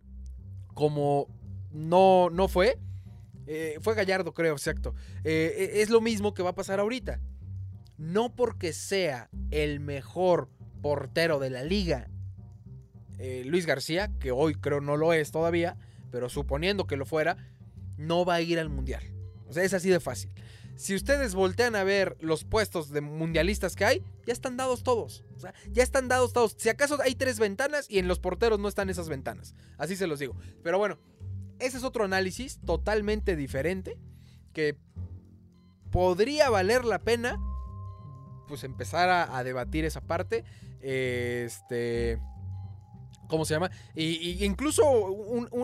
como 0.73 1.27
no, 1.71 2.29
no 2.29 2.47
fue, 2.47 2.77
eh, 3.47 3.77
fue 3.81 3.95
Gallardo 3.95 4.33
creo, 4.33 4.53
exacto. 4.53 4.95
Eh, 5.23 5.71
e, 5.75 5.81
es 5.81 5.89
lo 5.89 6.01
mismo 6.01 6.33
que 6.33 6.43
va 6.43 6.51
a 6.51 6.55
pasar 6.55 6.79
ahorita. 6.79 7.19
No 7.97 8.35
porque 8.35 8.73
sea 8.73 9.29
el 9.51 9.79
mejor 9.79 10.49
portero 10.81 11.39
de 11.39 11.49
la 11.49 11.63
liga, 11.63 12.09
eh, 13.19 13.43
Luis 13.45 13.65
García, 13.65 14.11
que 14.19 14.31
hoy 14.31 14.55
creo 14.55 14.81
no 14.81 14.97
lo 14.97 15.13
es 15.13 15.31
todavía, 15.31 15.77
pero 16.11 16.29
suponiendo 16.29 16.87
que 16.87 16.97
lo 16.97 17.05
fuera, 17.05 17.37
no 17.97 18.25
va 18.25 18.35
a 18.35 18.41
ir 18.41 18.59
al 18.59 18.69
mundial. 18.69 19.03
O 19.47 19.53
sea, 19.53 19.63
es 19.63 19.73
así 19.73 19.89
de 19.89 19.99
fácil. 19.99 20.31
Si 20.75 20.95
ustedes 20.95 21.35
voltean 21.35 21.75
a 21.75 21.83
ver 21.83 22.17
los 22.19 22.43
puestos 22.43 22.89
de 22.89 23.01
mundialistas 23.01 23.75
que 23.75 23.85
hay, 23.85 24.03
ya 24.25 24.33
están 24.33 24.57
dados 24.57 24.83
todos. 24.83 25.23
O 25.35 25.39
sea, 25.39 25.53
ya 25.71 25.83
están 25.83 26.07
dados 26.07 26.33
todos. 26.33 26.55
Si 26.57 26.69
acaso 26.69 26.97
hay 27.01 27.13
tres 27.13 27.37
ventanas 27.37 27.85
y 27.89 27.99
en 27.99 28.07
los 28.07 28.19
porteros 28.19 28.59
no 28.59 28.67
están 28.67 28.89
esas 28.89 29.07
ventanas. 29.07 29.53
Así 29.77 29.95
se 29.95 30.07
los 30.07 30.19
digo. 30.19 30.35
Pero 30.63 30.79
bueno, 30.79 30.97
ese 31.65 31.77
es 31.77 31.83
otro 31.83 32.03
análisis 32.03 32.59
totalmente 32.59 33.35
diferente 33.35 33.97
que 34.53 34.77
podría 35.91 36.49
valer 36.49 36.85
la 36.85 36.99
pena 36.99 37.39
pues 38.47 38.63
empezar 38.63 39.09
a, 39.09 39.43
debatir 39.43 39.85
esa 39.85 40.01
parte. 40.01 40.43
Este... 40.81 42.19
¿Cómo 43.27 43.45
se 43.45 43.55
llama? 43.55 43.71
Y, 43.95 44.45
incluso 44.45 44.83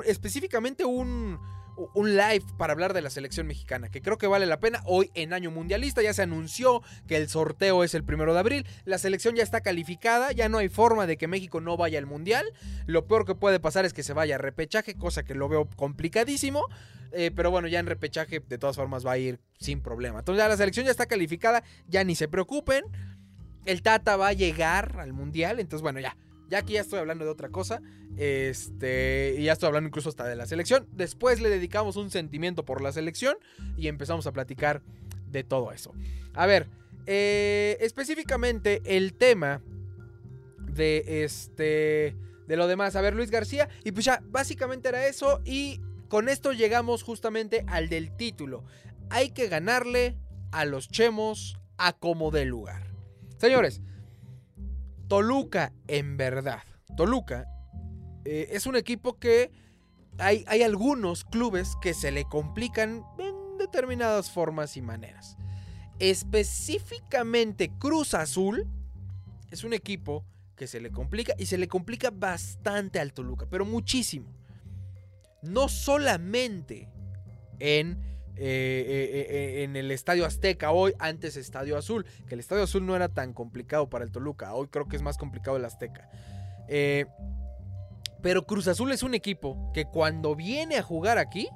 específicamente 0.05 0.85
un 0.85 1.37
un 1.93 2.15
live 2.15 2.43
para 2.57 2.73
hablar 2.73 2.93
de 2.93 3.01
la 3.01 3.09
selección 3.09 3.47
mexicana, 3.47 3.89
que 3.89 4.01
creo 4.01 4.17
que 4.17 4.27
vale 4.27 4.45
la 4.45 4.59
pena. 4.59 4.81
Hoy 4.85 5.11
en 5.13 5.33
año 5.33 5.51
mundialista 5.51 6.01
ya 6.01 6.13
se 6.13 6.23
anunció 6.23 6.81
que 7.07 7.17
el 7.17 7.29
sorteo 7.29 7.83
es 7.83 7.93
el 7.93 8.03
primero 8.03 8.33
de 8.33 8.39
abril, 8.39 8.67
la 8.85 8.97
selección 8.97 9.35
ya 9.35 9.43
está 9.43 9.61
calificada, 9.61 10.31
ya 10.31 10.49
no 10.49 10.57
hay 10.57 10.69
forma 10.69 11.07
de 11.07 11.17
que 11.17 11.27
México 11.27 11.61
no 11.61 11.77
vaya 11.77 11.99
al 11.99 12.05
mundial. 12.05 12.45
Lo 12.85 13.07
peor 13.07 13.25
que 13.25 13.35
puede 13.35 13.59
pasar 13.59 13.85
es 13.85 13.93
que 13.93 14.03
se 14.03 14.13
vaya 14.13 14.35
a 14.35 14.37
repechaje, 14.37 14.95
cosa 14.95 15.23
que 15.23 15.35
lo 15.35 15.49
veo 15.49 15.67
complicadísimo. 15.75 16.65
Eh, 17.11 17.31
pero 17.35 17.49
bueno, 17.49 17.67
ya 17.67 17.79
en 17.79 17.87
repechaje 17.87 18.39
de 18.39 18.57
todas 18.57 18.75
formas 18.75 19.05
va 19.05 19.13
a 19.13 19.17
ir 19.17 19.39
sin 19.57 19.81
problema. 19.81 20.19
Entonces 20.19 20.43
ya 20.43 20.47
la 20.47 20.57
selección 20.57 20.85
ya 20.85 20.91
está 20.91 21.07
calificada, 21.07 21.63
ya 21.87 22.03
ni 22.03 22.15
se 22.15 22.27
preocupen. 22.27 22.83
El 23.65 23.81
Tata 23.81 24.15
va 24.15 24.29
a 24.29 24.33
llegar 24.33 24.99
al 24.99 25.13
mundial, 25.13 25.59
entonces 25.59 25.81
bueno, 25.81 25.99
ya. 25.99 26.15
Ya 26.49 26.59
aquí 26.59 26.73
ya 26.73 26.81
estoy 26.81 26.99
hablando 26.99 27.25
de 27.25 27.31
otra 27.31 27.49
cosa. 27.49 27.81
Este. 28.17 29.35
Y 29.37 29.43
ya 29.43 29.53
estoy 29.53 29.67
hablando 29.67 29.87
incluso 29.87 30.09
hasta 30.09 30.25
de 30.25 30.35
la 30.35 30.45
selección. 30.45 30.87
Después 30.91 31.41
le 31.41 31.49
dedicamos 31.49 31.95
un 31.95 32.09
sentimiento 32.09 32.65
por 32.65 32.81
la 32.81 32.91
selección. 32.91 33.37
Y 33.77 33.87
empezamos 33.87 34.27
a 34.27 34.31
platicar 34.31 34.81
de 35.27 35.43
todo 35.43 35.71
eso. 35.71 35.93
A 36.33 36.45
ver. 36.45 36.67
Eh, 37.05 37.77
específicamente 37.81 38.81
el 38.85 39.13
tema 39.13 39.61
de 40.59 41.23
este. 41.23 42.15
De 42.47 42.57
lo 42.57 42.67
demás. 42.67 42.95
A 42.95 43.01
ver, 43.01 43.15
Luis 43.15 43.31
García. 43.31 43.69
Y 43.83 43.91
pues 43.91 44.05
ya, 44.05 44.21
básicamente 44.25 44.89
era 44.89 45.05
eso. 45.07 45.41
Y 45.45 45.79
con 46.07 46.29
esto 46.29 46.51
llegamos 46.53 47.03
justamente 47.03 47.63
al 47.67 47.89
del 47.89 48.15
título. 48.15 48.63
Hay 49.09 49.29
que 49.31 49.47
ganarle 49.47 50.17
a 50.51 50.65
los 50.65 50.89
chemos 50.89 51.57
a 51.77 51.93
como 51.93 52.31
de 52.31 52.45
lugar. 52.45 52.87
Señores, 53.37 53.81
Toluca, 55.09 55.73
en 55.87 56.17
verdad. 56.17 56.61
Toluca 56.95 57.47
eh, 58.25 58.49
es 58.51 58.67
un 58.67 58.75
equipo 58.75 59.17
que 59.17 59.51
hay, 60.19 60.45
hay 60.47 60.61
algunos 60.61 61.25
clubes 61.25 61.75
que 61.81 61.93
se 61.93 62.11
le 62.11 62.25
complican 62.25 63.03
en 63.17 63.57
determinadas 63.57 64.29
formas 64.31 64.77
y 64.77 64.81
maneras. 64.81 65.35
Específicamente 65.97 67.71
Cruz 67.77 68.13
Azul 68.13 68.67
es 69.51 69.63
un 69.63 69.73
equipo 69.73 70.25
que 70.55 70.67
se 70.67 70.79
le 70.79 70.91
complica 70.91 71.33
y 71.39 71.47
se 71.47 71.57
le 71.57 71.67
complica 71.67 72.11
bastante 72.11 72.99
al 72.99 73.11
Toluca, 73.11 73.47
pero 73.49 73.65
muchísimo. 73.65 74.31
No 75.41 75.69
solamente 75.69 76.87
en 77.59 78.08
eh, 78.41 78.85
eh, 78.87 79.27
eh, 79.29 79.63
en 79.63 79.75
el 79.75 79.91
Estadio 79.91 80.25
Azteca, 80.25 80.71
hoy 80.71 80.93
antes 80.97 81.35
Estadio 81.35 81.77
Azul, 81.77 82.05
que 82.25 82.35
el 82.35 82.39
Estadio 82.39 82.63
Azul 82.63 82.85
no 82.85 82.95
era 82.95 83.09
tan 83.09 83.33
complicado 83.33 83.89
para 83.89 84.05
el 84.05 84.11
Toluca, 84.11 84.53
hoy 84.53 84.67
creo 84.67 84.87
que 84.87 84.95
es 84.95 85.01
más 85.01 85.17
complicado 85.17 85.57
el 85.57 85.65
Azteca. 85.65 86.09
pero 88.21 88.45
Cruz 88.45 88.69
Azul 88.69 88.93
es 88.93 89.03
un 89.03 89.13
equipo 89.13 89.71
que 89.73 89.83
cuando 89.85 90.37
viene 90.37 90.77
a 90.77 90.83
jugar 90.83 91.17
aquí, 91.17 91.49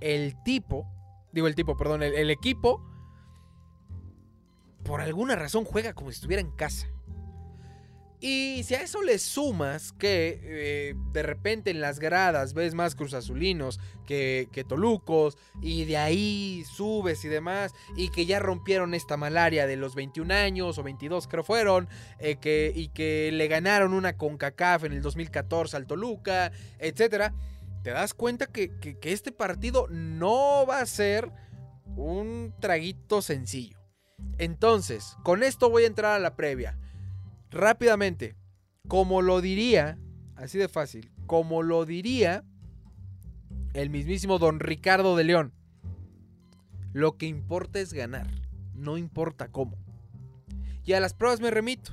el 0.00 0.34
tipo, 0.42 0.90
digo 1.32 1.46
el 1.46 1.54
tipo, 1.54 1.76
perdón, 1.76 2.02
el 2.02 2.30
equipo, 2.30 2.84
por 4.82 5.00
alguna 5.00 5.36
razón 5.36 5.64
juega 5.64 5.92
como 5.92 6.10
si 6.10 6.16
estuviera 6.16 6.40
en 6.40 6.50
casa. 6.50 6.88
Y 8.20 8.64
si 8.64 8.74
a 8.74 8.82
eso 8.82 9.00
le 9.02 9.18
sumas 9.18 9.92
que 9.92 10.40
eh, 10.42 10.94
de 11.12 11.22
repente 11.22 11.70
en 11.70 11.80
las 11.80 12.00
gradas 12.00 12.52
ves 12.52 12.74
más 12.74 12.96
cruzazulinos 12.96 13.78
que, 14.06 14.48
que 14.50 14.64
tolucos 14.64 15.38
y 15.62 15.84
de 15.84 15.98
ahí 15.98 16.64
subes 16.74 17.24
y 17.24 17.28
demás 17.28 17.72
y 17.96 18.10
que 18.10 18.26
ya 18.26 18.40
rompieron 18.40 18.94
esta 18.94 19.16
malaria 19.16 19.68
de 19.68 19.76
los 19.76 19.94
21 19.94 20.34
años 20.34 20.78
o 20.78 20.82
22 20.82 21.28
creo 21.28 21.44
fueron 21.44 21.88
eh, 22.18 22.36
que, 22.40 22.72
y 22.74 22.88
que 22.88 23.30
le 23.32 23.46
ganaron 23.46 23.94
una 23.94 24.16
CONCACAF 24.16 24.84
en 24.84 24.94
el 24.94 25.02
2014 25.02 25.76
al 25.76 25.86
Toluca, 25.86 26.50
etcétera, 26.80 27.32
te 27.84 27.90
das 27.90 28.14
cuenta 28.14 28.46
que, 28.46 28.76
que 28.80 29.12
este 29.12 29.30
partido 29.30 29.86
no 29.90 30.66
va 30.66 30.80
a 30.80 30.86
ser 30.86 31.30
un 31.96 32.52
traguito 32.60 33.22
sencillo. 33.22 33.78
Entonces, 34.38 35.16
con 35.22 35.44
esto 35.44 35.70
voy 35.70 35.84
a 35.84 35.86
entrar 35.88 36.14
a 36.14 36.18
la 36.18 36.34
previa 36.34 36.76
rápidamente, 37.50 38.36
como 38.86 39.22
lo 39.22 39.40
diría, 39.40 39.98
así 40.36 40.58
de 40.58 40.68
fácil, 40.68 41.10
como 41.26 41.62
lo 41.62 41.84
diría 41.84 42.44
el 43.74 43.90
mismísimo 43.90 44.38
don 44.38 44.60
Ricardo 44.60 45.16
de 45.16 45.24
León, 45.24 45.52
lo 46.92 47.16
que 47.16 47.26
importa 47.26 47.80
es 47.80 47.92
ganar, 47.92 48.28
no 48.74 48.96
importa 48.96 49.48
cómo. 49.48 49.76
Y 50.84 50.94
a 50.94 51.00
las 51.00 51.12
pruebas 51.12 51.40
me 51.40 51.50
remito. 51.50 51.92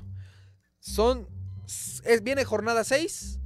Son, 0.80 1.28
es, 1.66 2.24
viene 2.24 2.46
jornada 2.46 2.84
6, 2.84 3.40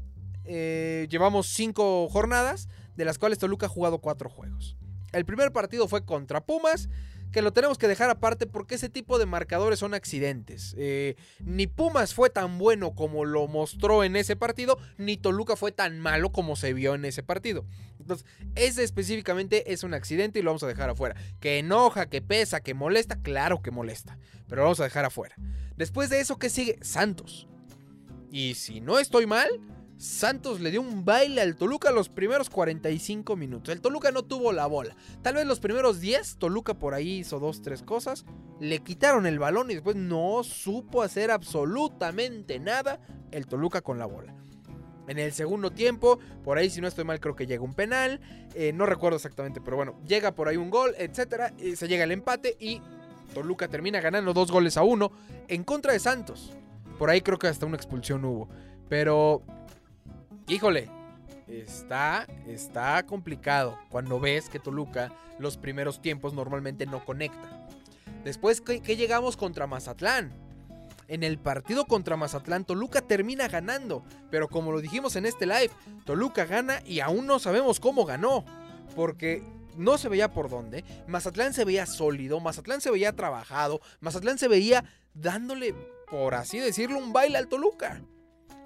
eh, 0.45 1.07
llevamos 1.09 1.47
5 1.47 2.07
jornadas, 2.09 2.69
de 2.95 3.05
las 3.05 3.17
cuales 3.17 3.39
Toluca 3.39 3.65
ha 3.65 3.69
jugado 3.69 3.99
4 3.99 4.29
juegos. 4.29 4.77
El 5.11 5.25
primer 5.25 5.51
partido 5.51 5.87
fue 5.87 6.05
contra 6.05 6.45
Pumas, 6.45 6.89
que 7.31 7.41
lo 7.41 7.53
tenemos 7.53 7.77
que 7.77 7.87
dejar 7.87 8.09
aparte 8.09 8.47
porque 8.47 8.75
ese 8.75 8.89
tipo 8.89 9.19
de 9.19 9.25
marcadores 9.25 9.79
son 9.79 9.93
accidentes. 9.93 10.75
Eh, 10.77 11.15
ni 11.39 11.67
Pumas 11.67 12.13
fue 12.13 12.29
tan 12.29 12.57
bueno 12.57 12.95
como 12.95 13.25
lo 13.25 13.47
mostró 13.47 14.03
en 14.03 14.15
ese 14.15 14.35
partido, 14.35 14.77
ni 14.97 15.17
Toluca 15.17 15.55
fue 15.55 15.71
tan 15.71 15.99
malo 15.99 16.31
como 16.31 16.55
se 16.55 16.73
vio 16.73 16.95
en 16.95 17.05
ese 17.05 17.23
partido. 17.23 17.65
Entonces, 17.99 18.25
ese 18.55 18.83
específicamente 18.83 19.71
es 19.73 19.83
un 19.83 19.93
accidente 19.93 20.39
y 20.39 20.41
lo 20.41 20.49
vamos 20.49 20.63
a 20.63 20.67
dejar 20.67 20.89
afuera. 20.89 21.15
Que 21.39 21.59
enoja, 21.59 22.07
que 22.07 22.21
pesa, 22.21 22.61
que 22.61 22.73
molesta, 22.73 23.17
claro 23.21 23.61
que 23.61 23.71
molesta, 23.71 24.17
pero 24.47 24.61
lo 24.61 24.63
vamos 24.63 24.79
a 24.79 24.85
dejar 24.85 25.05
afuera. 25.05 25.35
Después 25.75 26.09
de 26.09 26.19
eso, 26.19 26.37
¿qué 26.37 26.49
sigue? 26.49 26.79
Santos. 26.81 27.47
Y 28.31 28.55
si 28.55 28.81
no 28.81 28.99
estoy 28.99 29.25
mal, 29.25 29.49
Santos 29.99 30.61
le 30.61 30.71
dio 30.71 30.79
un 30.79 31.03
baile 31.03 31.41
al 31.41 31.57
Toluca 31.57 31.91
los 31.91 32.07
primeros 32.07 32.49
45 32.49 33.35
minutos. 33.35 33.67
El 33.67 33.81
Toluca 33.81 34.11
no 34.11 34.23
tuvo 34.23 34.53
la 34.53 34.65
bola. 34.65 34.95
Tal 35.21 35.35
vez 35.35 35.45
los 35.45 35.59
primeros 35.59 35.99
10, 35.99 36.37
Toluca 36.37 36.73
por 36.73 36.93
ahí 36.93 37.19
hizo 37.19 37.37
dos, 37.37 37.61
tres 37.61 37.83
cosas. 37.83 38.23
Le 38.61 38.79
quitaron 38.79 39.25
el 39.25 39.39
balón 39.39 39.69
y 39.69 39.73
después 39.73 39.97
no 39.97 40.41
supo 40.45 41.01
hacer 41.01 41.31
absolutamente 41.31 42.59
nada 42.59 43.01
el 43.31 43.45
Toluca 43.45 43.81
con 43.81 43.99
la 43.99 44.05
bola. 44.05 44.33
En 45.09 45.19
el 45.19 45.33
segundo 45.33 45.71
tiempo, 45.71 46.17
por 46.45 46.57
ahí 46.57 46.69
si 46.69 46.79
no 46.79 46.87
estoy 46.87 47.03
mal 47.03 47.19
creo 47.19 47.35
que 47.35 47.45
llega 47.45 47.61
un 47.61 47.73
penal. 47.73 48.21
Eh, 48.55 48.71
no 48.71 48.85
recuerdo 48.85 49.17
exactamente, 49.17 49.59
pero 49.59 49.75
bueno, 49.75 49.99
llega 50.07 50.33
por 50.33 50.47
ahí 50.47 50.55
un 50.55 50.69
gol, 50.69 50.95
etc. 50.97 51.51
se 51.75 51.87
llega 51.89 52.05
el 52.05 52.13
empate 52.13 52.55
y 52.57 52.81
Toluca 53.33 53.67
termina 53.67 53.99
ganando 53.99 54.31
dos 54.31 54.49
goles 54.49 54.77
a 54.77 54.83
uno 54.83 55.11
en 55.49 55.65
contra 55.65 55.91
de 55.91 55.99
Santos. 55.99 56.53
Por 56.97 57.09
ahí 57.09 57.19
creo 57.19 57.37
que 57.37 57.47
hasta 57.47 57.65
una 57.65 57.75
expulsión 57.75 58.23
hubo. 58.23 58.47
Pero 58.87 59.43
híjole, 60.49 60.89
está, 61.47 62.27
está 62.47 63.03
complicado 63.03 63.77
cuando 63.89 64.19
ves 64.19 64.49
que 64.49 64.59
Toluca 64.59 65.13
los 65.37 65.57
primeros 65.57 66.01
tiempos 66.01 66.33
normalmente 66.33 66.85
no 66.85 67.05
conecta. 67.05 67.67
Después 68.23 68.59
que, 68.59 68.79
llegamos 68.97 69.37
contra 69.37 69.67
Mazatlán. 69.67 70.33
En 71.07 71.23
el 71.23 71.39
partido 71.39 71.85
contra 71.85 72.17
Mazatlán, 72.17 72.65
Toluca 72.65 73.01
termina 73.01 73.47
ganando. 73.47 74.03
Pero 74.29 74.47
como 74.47 74.71
lo 74.71 74.81
dijimos 74.81 75.15
en 75.15 75.25
este 75.25 75.45
live, 75.45 75.71
Toluca 76.05 76.45
gana 76.45 76.81
y 76.85 76.99
aún 76.99 77.25
no 77.25 77.39
sabemos 77.39 77.79
cómo 77.79 78.05
ganó. 78.05 78.43
Porque 78.95 79.43
no 79.77 79.97
se 79.97 80.09
veía 80.09 80.33
por 80.33 80.49
dónde. 80.49 80.83
Mazatlán 81.07 81.53
se 81.53 81.63
veía 81.63 81.85
sólido, 81.85 82.39
Mazatlán 82.39 82.81
se 82.81 82.91
veía 82.91 83.15
trabajado, 83.15 83.81
Mazatlán 84.01 84.37
se 84.37 84.47
veía 84.47 84.83
dándole, 85.13 85.73
por 86.11 86.35
así 86.35 86.59
decirlo, 86.59 86.99
un 86.99 87.13
baile 87.13 87.37
al 87.37 87.47
Toluca 87.47 88.01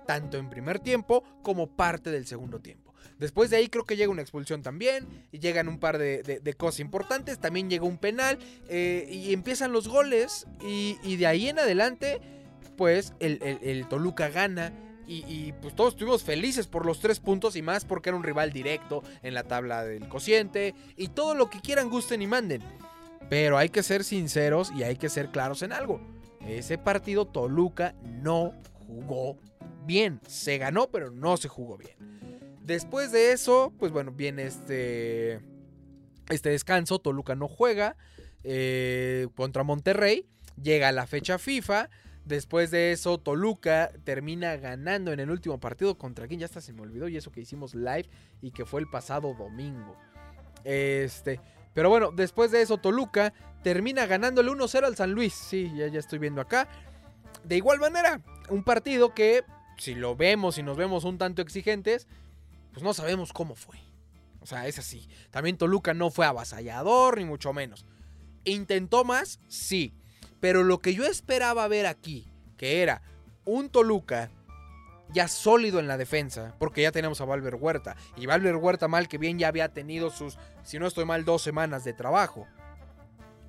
tanto 0.06 0.38
en 0.38 0.50
primer 0.50 0.80
tiempo 0.80 1.24
como 1.42 1.68
parte 1.76 2.12
del 2.12 2.26
segundo 2.26 2.60
tiempo. 2.60 2.84
Después 3.20 3.50
de 3.50 3.58
ahí 3.58 3.68
creo 3.68 3.86
que 3.86 3.96
llega 3.96 4.12
una 4.12 4.22
expulsión 4.22 4.62
también, 4.62 5.08
y 5.32 5.40
llegan 5.40 5.68
un 5.68 5.80
par 5.80 5.98
de, 5.98 6.56
cosas 6.58 6.80
importantes, 6.80 7.40
también 7.40 7.70
llega 7.70 7.86
un 7.86 7.98
penal, 7.98 8.38
eh, 8.70 9.08
y 9.10 9.34
empiezan 9.34 9.72
los 9.72 9.88
goles, 9.88 10.48
y, 10.62 11.16
de 11.16 11.28
ahí 11.28 11.48
en 11.48 11.60
adelante, 11.60 12.20
pues 12.76 13.14
el, 13.20 13.88
Toluca 13.88 14.30
gana, 14.30 14.74
y, 15.08 15.52
pues 15.62 15.76
todos 15.76 15.94
estuvimos 15.94 16.24
felices 16.24 16.68
por 16.68 16.86
los 16.86 17.00
tres 17.00 17.20
puntos 17.20 17.56
y 17.56 17.62
más 17.62 17.86
porque 17.86 18.10
era 18.10 18.18
un 18.18 18.24
rival 18.24 18.52
directo 18.52 19.04
en 19.22 19.34
la 19.34 19.44
tabla 19.44 19.84
del 19.84 20.08
cociente, 20.08 20.74
y 20.98 21.10
todo 21.10 21.36
lo 21.36 21.50
que 21.50 21.62
quieran, 21.62 21.90
gusten 21.90 22.22
y 22.22 22.28
manden. 22.28 22.62
Pero 23.30 23.58
hay 23.58 23.70
que 23.70 23.84
ser 23.84 24.04
sinceros 24.04 24.72
y 24.76 24.84
hay 24.84 24.98
que 24.98 25.08
ser 25.10 25.30
claros 25.30 25.62
en 25.62 25.72
algo. 25.72 26.02
Ese 26.46 26.78
partido 26.78 27.26
Toluca 27.26 27.96
no 28.04 28.54
jugó 28.86 29.38
bien. 29.86 30.20
Se 30.28 30.58
ganó, 30.58 30.90
pero 30.90 31.12
no 31.12 31.38
se 31.38 31.48
jugó 31.48 31.78
bien. 31.78 31.96
Después 32.62 33.12
de 33.12 33.34
eso, 33.34 33.74
pues 33.78 33.92
bueno, 33.92 34.12
viene 34.12 34.44
este, 34.44 35.42
este 36.30 36.50
descanso. 36.50 37.00
Toluca 37.00 37.36
no 37.36 37.48
juega 37.48 37.98
eh, 38.44 39.28
contra 39.36 39.64
Monterrey. 39.64 40.28
Llega 40.62 40.92
la 40.92 41.08
fecha 41.08 41.38
FIFA. 41.38 41.90
Después 42.26 42.72
de 42.72 42.94
eso, 42.94 43.18
Toluca 43.18 43.92
termina 44.06 44.56
ganando 44.56 45.12
en 45.12 45.20
el 45.20 45.30
último 45.30 45.60
partido 45.60 45.98
contra 45.98 46.28
quien 46.28 46.40
ya 46.40 46.46
hasta 46.46 46.62
se 46.62 46.72
me 46.72 46.82
olvidó. 46.82 47.10
Y 47.10 47.18
eso 47.18 47.32
que 47.32 47.42
hicimos 47.42 47.76
live 47.76 48.10
y 48.42 48.52
que 48.52 48.66
fue 48.66 48.80
el 48.80 48.90
pasado 48.90 49.34
domingo. 49.34 49.98
Este. 50.64 51.42
Pero 51.74 51.90
bueno, 51.90 52.12
después 52.12 52.52
de 52.52 52.62
eso, 52.62 52.78
Toluca 52.78 53.34
termina 53.64 54.06
ganándole 54.06 54.52
1-0 54.52 54.86
al 54.86 54.96
San 54.96 55.12
Luis. 55.12 55.34
Sí, 55.34 55.72
ya, 55.76 55.88
ya 55.88 56.00
estoy 56.00 56.20
viendo 56.20 56.40
acá. 56.40 56.70
De 57.44 57.58
igual 57.58 57.80
manera, 57.80 58.22
un 58.50 58.64
partido 58.64 59.14
que 59.14 59.44
si 59.84 59.96
lo 59.96 60.16
vemos 60.16 60.58
y 60.58 60.64
nos 60.64 60.78
vemos 60.78 61.04
un 61.04 61.18
tanto 61.18 61.42
exigentes, 61.42 62.08
pues 62.72 62.84
no 62.84 62.94
sabemos 62.94 63.34
cómo 63.34 63.54
fue. 63.54 63.78
O 64.40 64.46
sea, 64.46 64.66
es 64.66 64.80
así. 64.80 65.10
También 65.30 65.58
Toluca 65.58 65.94
no 65.94 66.10
fue 66.10 66.26
avasallador, 66.26 67.18
ni 67.18 67.26
mucho 67.26 67.52
menos. 67.52 67.86
¿Intentó 68.46 69.04
más? 69.04 69.42
Sí. 69.50 69.94
Pero 70.40 70.64
lo 70.64 70.80
que 70.80 70.94
yo 70.94 71.04
esperaba 71.06 71.68
ver 71.68 71.86
aquí, 71.86 72.32
que 72.56 72.82
era 72.82 73.02
un 73.44 73.70
Toluca 73.70 74.32
ya 75.10 75.28
sólido 75.28 75.80
en 75.80 75.88
la 75.90 75.98
defensa, 75.98 76.56
porque 76.60 76.82
ya 76.82 76.94
tenemos 76.94 77.20
a 77.20 77.26
Valver 77.26 77.56
Huerta. 77.56 77.98
Y 78.16 78.26
Valver 78.26 78.56
Huerta, 78.56 78.88
mal 78.88 79.10
que 79.10 79.18
bien, 79.18 79.38
ya 79.38 79.50
había 79.50 79.74
tenido 79.74 80.12
sus, 80.12 80.38
si 80.64 80.80
no 80.80 80.88
estoy 80.88 81.04
mal, 81.04 81.26
dos 81.26 81.42
semanas 81.42 81.84
de 81.84 81.92
trabajo. 81.92 82.48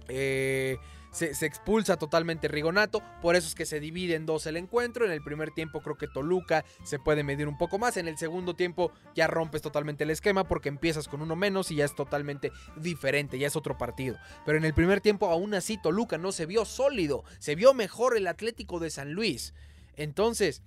Eh, 0.09 0.79
se, 1.15 1.47
expulsa 1.47 1.97
totalmente 1.97 2.49
Rigonato, 2.49 3.03
por 3.23 3.37
eso 3.37 3.47
es 3.47 3.55
que 3.55 3.67
se 3.67 3.79
divide 3.79 4.17
en 4.17 4.27
dos 4.27 4.47
el 4.47 4.57
encuentro. 4.57 5.05
En 5.05 5.13
el 5.13 5.23
primer 5.23 5.53
tiempo 5.53 5.81
creo 5.81 5.97
que 5.97 6.09
Toluca 6.09 6.65
se 6.83 6.99
puede 6.99 7.23
medir 7.23 7.47
un 7.47 7.57
poco 7.57 7.79
más, 7.79 7.97
en 7.97 8.09
el 8.09 8.19
segundo 8.19 8.55
tiempo 8.55 8.93
ya 9.15 9.29
rompes 9.29 9.63
totalmente 9.63 10.05
el 10.05 10.11
esquema 10.11 10.45
porque 10.49 10.69
empiezas 10.69 11.07
con 11.07 11.23
uno 11.23 11.37
menos 11.37 11.71
y 11.71 11.77
ya 11.77 11.85
es 11.85 11.95
totalmente 11.95 12.51
diferente, 12.77 13.39
ya 13.39 13.47
es 13.47 13.57
otro 13.57 13.79
partido. 13.79 14.19
Pero 14.45 14.59
en 14.59 14.65
el 14.65 14.75
primer 14.75 15.01
tiempo 15.01 15.31
aún 15.31 15.55
así 15.55 15.81
Toluca 15.81 16.19
no 16.19 16.33
se 16.33 16.47
vio 16.47 16.65
sólido, 16.65 17.25
se 17.39 17.55
vio 17.55 17.75
mejor 17.75 18.17
el 18.17 18.27
Atlético 18.27 18.81
de 18.81 18.91
San 18.91 19.13
Luis. 19.13 19.55
Entonces, 19.97 20.63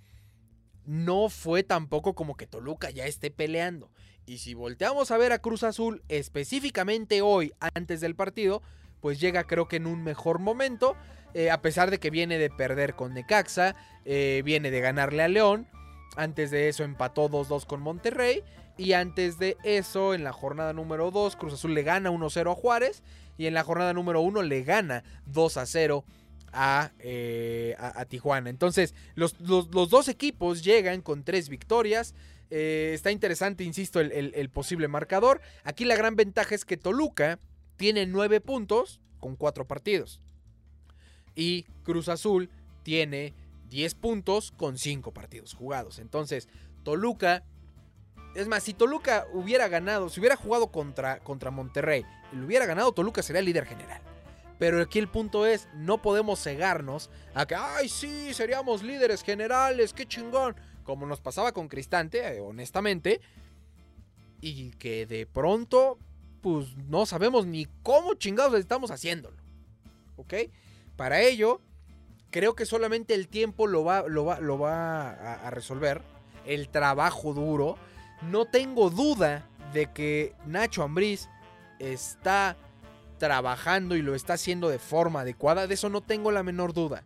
no 0.86 1.28
fue 1.28 1.62
tampoco 1.62 2.14
como 2.14 2.36
que 2.36 2.46
Toluca 2.46 2.88
ya 2.90 3.04
esté 3.04 3.30
peleando. 3.30 3.90
Y 4.24 4.38
si 4.38 4.54
volteamos 4.54 5.10
a 5.10 5.18
ver 5.18 5.32
a 5.32 5.38
Cruz 5.38 5.62
Azul 5.62 6.02
específicamente 6.08 7.20
hoy, 7.20 7.52
antes 7.74 8.00
del 8.00 8.14
partido, 8.14 8.62
pues 9.00 9.20
llega 9.20 9.44
creo 9.44 9.68
que 9.68 9.76
en 9.76 9.86
un 9.86 10.02
mejor 10.02 10.38
momento, 10.38 10.96
eh, 11.34 11.50
a 11.50 11.60
pesar 11.60 11.90
de 11.90 11.98
que 11.98 12.10
viene 12.10 12.38
de 12.38 12.50
perder 12.50 12.94
con 12.94 13.14
Necaxa, 13.14 13.74
eh, 14.04 14.42
viene 14.44 14.70
de 14.70 14.80
ganarle 14.80 15.22
a 15.22 15.28
León, 15.28 15.68
antes 16.16 16.50
de 16.50 16.68
eso 16.68 16.84
empató 16.84 17.28
2-2 17.28 17.66
con 17.66 17.80
Monterrey, 17.80 18.42
y 18.76 18.92
antes 18.92 19.38
de 19.38 19.56
eso, 19.64 20.14
en 20.14 20.24
la 20.24 20.32
jornada 20.32 20.72
número 20.72 21.10
2, 21.10 21.36
Cruz 21.36 21.54
Azul 21.54 21.74
le 21.74 21.82
gana 21.82 22.10
1-0 22.10 22.50
a 22.50 22.54
Juárez, 22.54 23.02
y 23.36 23.46
en 23.46 23.54
la 23.54 23.64
jornada 23.64 23.92
número 23.92 24.20
1 24.20 24.42
le 24.42 24.62
gana 24.62 25.04
2-0 25.26 26.04
eh, 27.00 27.76
a, 27.78 28.00
a, 28.00 28.04
Tijuana. 28.06 28.50
Entonces, 28.50 28.94
los, 29.14 29.36
dos 29.38 30.08
equipos 30.08 30.64
llegan 30.64 31.02
con 31.02 31.24
tres 31.24 31.48
victorias. 31.48 32.14
está 32.50 33.10
interesante, 33.10 33.64
insisto, 33.64 34.00
el, 34.00 34.50
posible 34.50 34.88
marcador. 34.88 35.40
Aquí 35.64 35.84
la 35.84 35.96
gran 35.96 36.16
ventaja 36.16 36.54
es 36.54 36.64
que 36.64 36.76
Toluca 36.76 37.38
tiene 37.78 38.04
nueve 38.04 38.42
puntos 38.42 39.00
con 39.20 39.36
cuatro 39.36 39.66
partidos. 39.66 40.20
Y 41.34 41.62
Cruz 41.84 42.08
Azul 42.08 42.50
tiene 42.82 43.32
10 43.70 43.94
puntos 43.94 44.50
con 44.50 44.76
cinco 44.76 45.12
partidos 45.12 45.54
jugados. 45.54 45.98
Entonces, 45.98 46.48
Toluca. 46.82 47.44
Es 48.34 48.46
más, 48.46 48.62
si 48.62 48.74
Toluca 48.74 49.26
hubiera 49.32 49.68
ganado, 49.68 50.10
si 50.10 50.20
hubiera 50.20 50.36
jugado 50.36 50.68
contra, 50.68 51.20
contra 51.20 51.50
Monterrey 51.50 52.04
y 52.32 52.36
lo 52.36 52.46
hubiera 52.46 52.66
ganado, 52.66 52.92
Toluca 52.92 53.22
sería 53.22 53.40
el 53.40 53.46
líder 53.46 53.64
general. 53.64 54.02
Pero 54.58 54.82
aquí 54.82 54.98
el 54.98 55.08
punto 55.08 55.46
es, 55.46 55.68
no 55.74 56.02
podemos 56.02 56.42
cegarnos 56.42 57.10
a 57.34 57.46
que, 57.46 57.54
ay, 57.54 57.88
sí, 57.88 58.34
seríamos 58.34 58.82
líderes 58.82 59.22
generales, 59.22 59.92
qué 59.92 60.06
chingón. 60.06 60.56
Como 60.82 61.06
nos 61.06 61.20
pasaba 61.20 61.52
con 61.52 61.68
Cristante, 61.68 62.26
eh, 62.26 62.40
honestamente. 62.40 63.20
Y 64.40 64.70
que 64.72 65.06
de 65.06 65.26
pronto 65.26 65.98
pues 66.40 66.76
no 66.88 67.06
sabemos 67.06 67.46
ni 67.46 67.66
cómo 67.82 68.14
chingados 68.14 68.58
estamos 68.58 68.90
haciéndolo. 68.90 69.36
¿Ok? 70.16 70.34
Para 70.96 71.20
ello, 71.20 71.60
creo 72.30 72.54
que 72.54 72.66
solamente 72.66 73.14
el 73.14 73.28
tiempo 73.28 73.66
lo 73.66 73.84
va, 73.84 74.04
lo 74.08 74.24
va, 74.24 74.40
lo 74.40 74.58
va 74.58 75.10
a, 75.10 75.50
resolver. 75.50 76.02
El 76.44 76.68
trabajo 76.68 77.34
duro. 77.34 77.76
No 78.22 78.46
tengo 78.46 78.90
duda 78.90 79.48
de 79.72 79.92
que 79.92 80.34
Nacho 80.46 80.82
Ambriz 80.82 81.28
está 81.78 82.56
trabajando 83.18 83.96
y 83.96 84.02
lo 84.02 84.14
está 84.14 84.34
haciendo 84.34 84.68
de 84.68 84.78
forma 84.78 85.20
adecuada. 85.20 85.66
De 85.66 85.74
eso 85.74 85.88
no 85.88 86.00
tengo 86.00 86.32
la 86.32 86.42
menor 86.42 86.72
duda. 86.72 87.04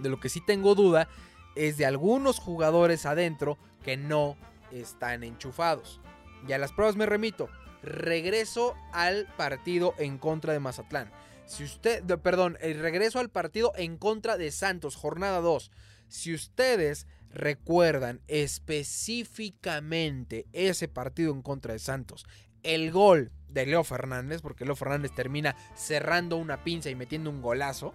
De 0.00 0.08
lo 0.08 0.20
que 0.20 0.28
sí 0.28 0.40
tengo 0.44 0.74
duda 0.74 1.08
es 1.54 1.76
de 1.76 1.86
algunos 1.86 2.38
jugadores 2.38 3.06
adentro 3.06 3.56
que 3.82 3.96
no 3.96 4.36
están 4.72 5.22
enchufados. 5.22 6.00
Y 6.46 6.52
a 6.52 6.58
las 6.58 6.72
pruebas 6.72 6.96
me 6.96 7.06
remito 7.06 7.48
regreso 7.84 8.74
al 8.92 9.26
partido 9.36 9.94
en 9.98 10.18
contra 10.18 10.52
de 10.52 10.60
Mazatlán. 10.60 11.10
Si 11.46 11.64
usted, 11.64 12.04
perdón, 12.20 12.56
el 12.60 12.78
regreso 12.80 13.18
al 13.18 13.30
partido 13.30 13.72
en 13.76 13.96
contra 13.98 14.36
de 14.36 14.50
Santos, 14.50 14.96
jornada 14.96 15.40
2. 15.40 15.70
Si 16.08 16.34
ustedes 16.34 17.06
recuerdan 17.30 18.20
específicamente 18.28 20.46
ese 20.52 20.88
partido 20.88 21.32
en 21.32 21.42
contra 21.42 21.74
de 21.74 21.78
Santos, 21.78 22.26
el 22.62 22.90
gol 22.92 23.30
de 23.48 23.66
Leo 23.66 23.84
Fernández, 23.84 24.40
porque 24.40 24.64
Leo 24.64 24.76
Fernández 24.76 25.12
termina 25.14 25.54
cerrando 25.74 26.36
una 26.36 26.64
pinza 26.64 26.88
y 26.90 26.94
metiendo 26.94 27.28
un 27.30 27.42
golazo. 27.42 27.92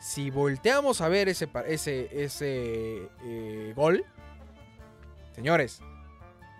Si 0.00 0.30
volteamos 0.30 1.00
a 1.00 1.08
ver 1.08 1.28
ese, 1.28 1.48
ese, 1.66 2.24
ese 2.24 3.08
eh, 3.24 3.72
gol, 3.76 4.04
señores, 5.34 5.80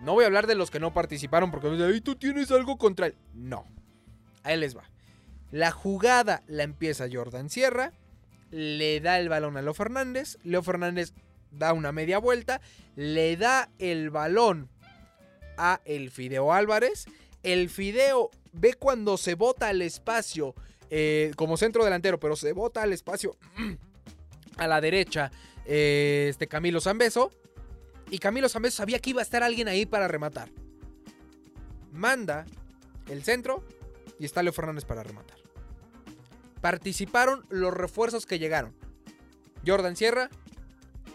no 0.03 0.15
voy 0.15 0.25
a 0.25 0.27
hablar 0.27 0.47
de 0.47 0.57
los 0.57 0.71
que 0.71 0.81
no 0.81 0.93
participaron 0.93 1.51
porque 1.51 1.69
ahí 1.69 2.01
tú 2.01 2.17
tienes 2.17 2.51
algo 2.51 2.77
contra 2.77 3.07
él. 3.07 3.15
No. 3.35 3.67
Ahí 4.43 4.59
les 4.59 4.77
va. 4.77 4.91
La 5.53 5.71
jugada 5.71 6.43
la 6.49 6.65
empieza 6.65 7.07
Jordan 7.11 7.49
Sierra. 7.49 7.93
Le 8.51 9.01
da 9.01 9.19
el 9.21 9.29
balón 9.29 9.57
a 9.57 9.63
Leo 9.63 9.75
Fernández. 9.75 10.39
Leo 10.43 10.63
Fernández 10.63 11.15
da 11.53 11.73
una 11.73 11.93
media 11.93 12.19
vuelta. 12.19 12.61
Le 12.97 13.37
da 13.37 13.71
el 13.79 14.11
balón 14.11 14.69
a 15.57 15.81
el 15.85 16.11
Fideo 16.11 16.53
Álvarez. 16.53 17.07
El 17.45 17.71
Fideo 17.71 18.31
ve 18.53 18.75
cuando 18.75 19.17
se 19.17 19.35
bota 19.35 19.69
al 19.69 19.83
espacio 19.83 20.55
eh, 20.91 21.31
como 21.37 21.57
centro 21.57 21.85
delantero, 21.85 22.19
pero 22.19 22.35
se 22.35 22.53
bota 22.53 22.83
al 22.83 22.93
espacio 22.93 23.37
a 24.57 24.67
la 24.67 24.81
derecha 24.81 25.31
eh, 25.65 26.27
este 26.29 26.49
Camilo 26.49 26.81
Zambeso. 26.81 27.31
Y 28.13 28.19
Camilo 28.19 28.51
Zambeso 28.51 28.77
sabía 28.77 28.99
que 28.99 29.09
iba 29.09 29.21
a 29.21 29.25
estar 29.25 29.43
alguien 29.43 29.69
ahí 29.69 29.87
para 29.87 30.07
rematar. 30.07 30.51
Manda 31.93 32.45
el 33.09 33.25
centro 33.25 33.65
y 34.19 34.27
está 34.27 34.43
Leo 34.43 34.53
Fernández 34.53 34.85
para 34.85 35.03
rematar. 35.03 35.39
Participaron 36.61 37.47
los 37.49 37.73
refuerzos 37.73 38.27
que 38.27 38.39
llegaron. 38.39 38.75
Jordan 39.67 39.97
Sierra, 39.97 40.29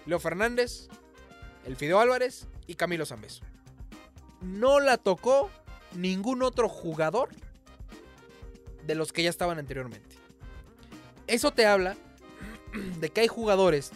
Leo 0.08 0.18
Fernández, 0.18 0.88
el 1.68 1.76
Fideo 1.76 2.00
Álvarez 2.00 2.48
y 2.66 2.74
Camilo 2.74 3.06
Zambeso. 3.06 3.44
No 4.42 4.80
la 4.80 4.98
tocó 4.98 5.52
ningún 5.94 6.42
otro 6.42 6.68
jugador 6.68 7.30
de 8.88 8.96
los 8.96 9.14
que 9.14 9.22
ya 9.22 9.30
estaban 9.30 9.60
anteriormente. 9.60 10.16
Eso 11.28 11.52
te 11.52 11.68
habla 11.68 11.96
de 13.00 13.10
que 13.12 13.22
hay 13.22 13.28
jugadores 13.28 13.92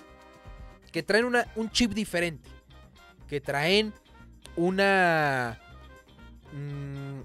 que 0.92 1.02
traen 1.02 1.26
un 1.56 1.72
chip 1.72 1.94
diferente 1.94 2.51
que 3.32 3.40
traen 3.40 3.94
una... 4.58 5.58
Mm, 6.52 7.22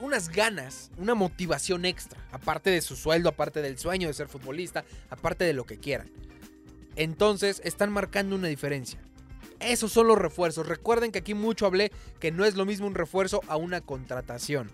unas 0.00 0.28
ganas, 0.28 0.92
una 0.96 1.16
motivación 1.16 1.84
extra, 1.84 2.24
aparte 2.30 2.70
de 2.70 2.80
su 2.80 2.94
sueldo, 2.94 3.28
aparte 3.28 3.60
del 3.60 3.76
sueño 3.76 4.06
de 4.06 4.14
ser 4.14 4.28
futbolista, 4.28 4.84
aparte 5.10 5.42
de 5.42 5.52
lo 5.52 5.66
que 5.66 5.80
quieran. 5.80 6.08
Entonces 6.94 7.60
están 7.64 7.90
marcando 7.90 8.36
una 8.36 8.46
diferencia. 8.46 9.00
Esos 9.58 9.90
son 9.90 10.06
los 10.06 10.16
refuerzos. 10.16 10.68
Recuerden 10.68 11.10
que 11.10 11.18
aquí 11.18 11.34
mucho 11.34 11.66
hablé 11.66 11.90
que 12.20 12.30
no 12.30 12.44
es 12.44 12.54
lo 12.54 12.64
mismo 12.64 12.86
un 12.86 12.94
refuerzo 12.94 13.40
a 13.48 13.56
una 13.56 13.80
contratación. 13.80 14.70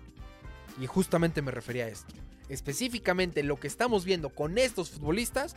Y 0.78 0.86
justamente 0.86 1.40
me 1.40 1.50
refería 1.50 1.86
a 1.86 1.88
esto. 1.88 2.12
Específicamente 2.50 3.42
lo 3.42 3.58
que 3.58 3.68
estamos 3.68 4.04
viendo 4.04 4.28
con 4.28 4.58
estos 4.58 4.90
futbolistas, 4.90 5.56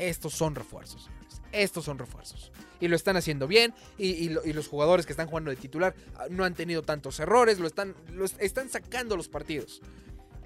estos 0.00 0.34
son 0.34 0.56
refuerzos 0.56 1.08
estos 1.54 1.84
son 1.84 1.98
refuerzos. 1.98 2.52
Y 2.80 2.88
lo 2.88 2.96
están 2.96 3.16
haciendo 3.16 3.46
bien. 3.46 3.72
Y, 3.98 4.28
los 4.28 4.68
jugadores 4.68 5.06
que 5.06 5.12
están 5.12 5.28
jugando 5.28 5.50
de 5.50 5.56
titular 5.56 5.94
ah, 6.16 6.26
no 6.30 6.44
han 6.44 6.54
tenido 6.54 6.82
tantos 6.82 7.20
errores. 7.20 7.58
Lo 7.58 7.66
están, 7.66 7.94
están 8.38 8.68
sacando 8.68 9.16
los 9.16 9.28
partidos. 9.28 9.80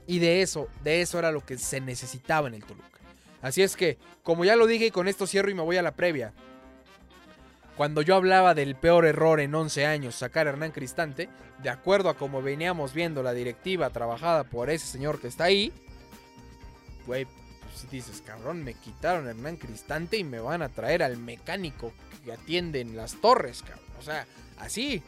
Y 0.07 0.18
de 0.21 0.42
eso, 0.42 0.68
de 0.85 1.03
eso 1.03 1.18
era 1.18 1.33
lo 1.33 1.44
que 1.44 1.59
se 1.59 1.81
necesitaba 1.81 2.49
en 2.49 2.55
el 2.55 2.64
Toluca. 2.64 2.87
Así 3.42 3.62
es 3.62 3.77
que, 3.77 3.99
como 4.23 4.44
ya 4.44 4.57
lo 4.57 4.66
dije, 4.66 4.87
y 4.87 4.90
con 4.90 5.09
esto 5.09 5.27
cierro 5.27 5.51
y 5.51 5.55
me 5.55 5.62
voy 5.62 5.77
a 5.77 5.83
la 5.83 5.94
previa. 5.94 6.33
Cuando 7.77 8.03
yo 8.03 8.16
hablaba 8.16 8.55
del 8.55 8.75
peor 8.75 9.07
error 9.07 9.38
en 9.38 9.55
11 9.55 9.87
años, 9.87 10.16
sacar 10.16 10.47
a 10.47 10.51
Hernán 10.51 10.73
Cristante, 10.73 11.29
de 11.62 11.71
acuerdo 11.71 12.09
a 12.09 12.16
como 12.16 12.42
veníamos 12.42 12.92
viendo 12.92 13.23
la 13.23 13.33
directiva 13.33 13.90
trabajada 13.90 14.44
por 14.44 14.71
ese 14.71 14.87
señor 14.87 15.21
que 15.21 15.29
está 15.29 15.44
ahí, 15.44 15.73
güey, 17.07 17.27
dices, 17.90 18.22
cabrón, 18.24 18.64
me 18.64 18.74
quitaron 18.74 19.26
a 19.26 19.30
Hernán 19.30 19.56
Cristante 19.56 20.16
y 20.16 20.24
me 20.24 20.40
van 20.40 20.62
a 20.62 20.68
traer 20.68 21.02
al 21.02 21.16
mecánico 21.16 21.92
que 22.24 22.32
atiende 22.32 22.80
en 22.80 22.96
las 22.96 23.20
torres, 23.20 23.62
cabrón. 23.62 23.84
O 23.98 24.02
sea, 24.02 24.26
así. 24.58 25.02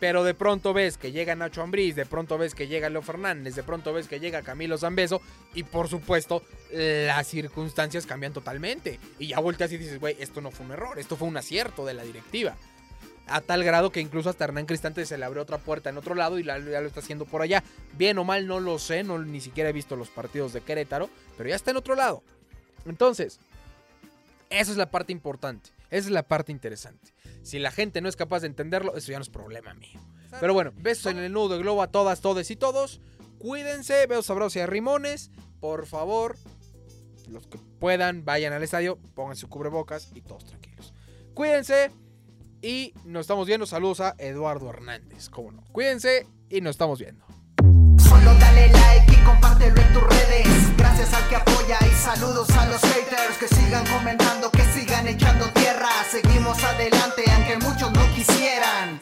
Pero 0.00 0.22
de 0.22 0.32
pronto 0.32 0.72
ves 0.72 0.96
que 0.96 1.10
llega 1.10 1.34
Nacho 1.34 1.60
Ambriz, 1.60 1.96
de 1.96 2.06
pronto 2.06 2.38
ves 2.38 2.54
que 2.54 2.68
llega 2.68 2.88
Leo 2.88 3.02
Fernández, 3.02 3.56
de 3.56 3.64
pronto 3.64 3.92
ves 3.92 4.06
que 4.06 4.20
llega 4.20 4.42
Camilo 4.42 4.78
Zambeso 4.78 5.20
y 5.54 5.64
por 5.64 5.88
supuesto 5.88 6.44
las 6.70 7.26
circunstancias 7.26 8.06
cambian 8.06 8.32
totalmente. 8.32 9.00
Y 9.18 9.26
ya 9.26 9.40
volteas 9.40 9.72
y 9.72 9.76
dices, 9.76 9.98
güey, 9.98 10.16
esto 10.20 10.40
no 10.40 10.52
fue 10.52 10.66
un 10.66 10.72
error, 10.72 11.00
esto 11.00 11.16
fue 11.16 11.26
un 11.26 11.36
acierto 11.36 11.84
de 11.84 11.94
la 11.94 12.04
directiva. 12.04 12.56
A 13.28 13.40
tal 13.40 13.62
grado 13.62 13.92
que 13.92 14.00
incluso 14.00 14.30
hasta 14.30 14.44
Hernán 14.44 14.66
Cristante 14.66 15.04
se 15.04 15.18
le 15.18 15.24
abrió 15.24 15.42
otra 15.42 15.58
puerta 15.58 15.90
en 15.90 15.98
otro 15.98 16.14
lado 16.14 16.38
y 16.38 16.44
ya 16.44 16.58
lo 16.58 16.86
está 16.86 17.00
haciendo 17.00 17.26
por 17.26 17.42
allá. 17.42 17.62
Bien 17.96 18.16
o 18.18 18.24
mal, 18.24 18.46
no 18.46 18.60
lo 18.60 18.78
sé, 18.78 19.04
no, 19.04 19.18
ni 19.18 19.40
siquiera 19.40 19.70
he 19.70 19.72
visto 19.72 19.96
los 19.96 20.08
partidos 20.08 20.52
de 20.52 20.62
Querétaro, 20.62 21.10
pero 21.36 21.48
ya 21.48 21.56
está 21.56 21.70
en 21.70 21.76
otro 21.76 21.94
lado. 21.94 22.22
Entonces, 22.86 23.38
esa 24.50 24.70
es 24.70 24.76
la 24.78 24.90
parte 24.90 25.12
importante, 25.12 25.70
esa 25.90 26.08
es 26.08 26.10
la 26.10 26.22
parte 26.22 26.52
interesante. 26.52 27.12
Si 27.42 27.58
la 27.58 27.70
gente 27.70 28.00
no 28.00 28.08
es 28.08 28.16
capaz 28.16 28.40
de 28.40 28.46
entenderlo, 28.46 28.96
eso 28.96 29.12
ya 29.12 29.18
no 29.18 29.22
es 29.22 29.28
problema 29.28 29.74
mío. 29.74 30.00
Pero 30.40 30.54
bueno, 30.54 30.72
besos 30.76 31.12
en 31.12 31.18
el 31.18 31.32
nudo 31.32 31.50
de 31.50 31.58
globo 31.58 31.82
a 31.82 31.90
todas, 31.90 32.20
todes 32.20 32.50
y 32.50 32.56
todos. 32.56 33.00
Cuídense, 33.38 34.06
besos 34.06 34.26
sabrosos 34.26 34.56
y 34.56 34.60
arrimones. 34.60 35.30
Por 35.60 35.86
favor, 35.86 36.36
los 37.28 37.46
que 37.46 37.58
puedan, 37.78 38.24
vayan 38.24 38.52
al 38.52 38.62
estadio, 38.62 38.98
pongan 39.14 39.36
su 39.36 39.48
cubrebocas 39.48 40.10
y 40.14 40.20
todos 40.20 40.44
tranquilos. 40.44 40.92
Cuídense 41.34 41.90
y 42.62 42.92
nos 43.04 43.22
estamos 43.22 43.46
viendo. 43.46 43.66
Saludos 43.66 44.00
a 44.00 44.14
Eduardo 44.18 44.70
Hernández, 44.70 45.28
cómo 45.28 45.52
no. 45.52 45.64
Cuídense 45.72 46.26
y 46.48 46.60
nos 46.60 46.72
estamos 46.72 46.98
viendo. 46.98 47.24
Solo 47.98 48.34
dale 48.34 48.68
like 48.68 49.12
y 49.12 49.24
compártelo 49.24 49.80
en 49.80 49.92
tus 49.92 50.02
redes. 50.02 50.76
Gracias 50.76 51.12
al 51.12 51.28
que 51.28 51.36
apoya 51.36 51.78
y 51.86 51.94
saludos 51.94 52.50
a 52.50 52.66
los 52.66 52.80
haters 52.80 53.36
que 53.38 53.48
sigan 53.48 53.84
comentando, 53.86 54.50
que 54.50 54.64
sigan 54.64 55.06
echando 55.06 55.46
tierra. 55.52 55.88
Seguimos 56.10 56.62
adelante 56.64 57.24
aunque 57.34 57.56
muchos 57.58 57.92
no 57.92 58.14
quisieran. 58.14 59.00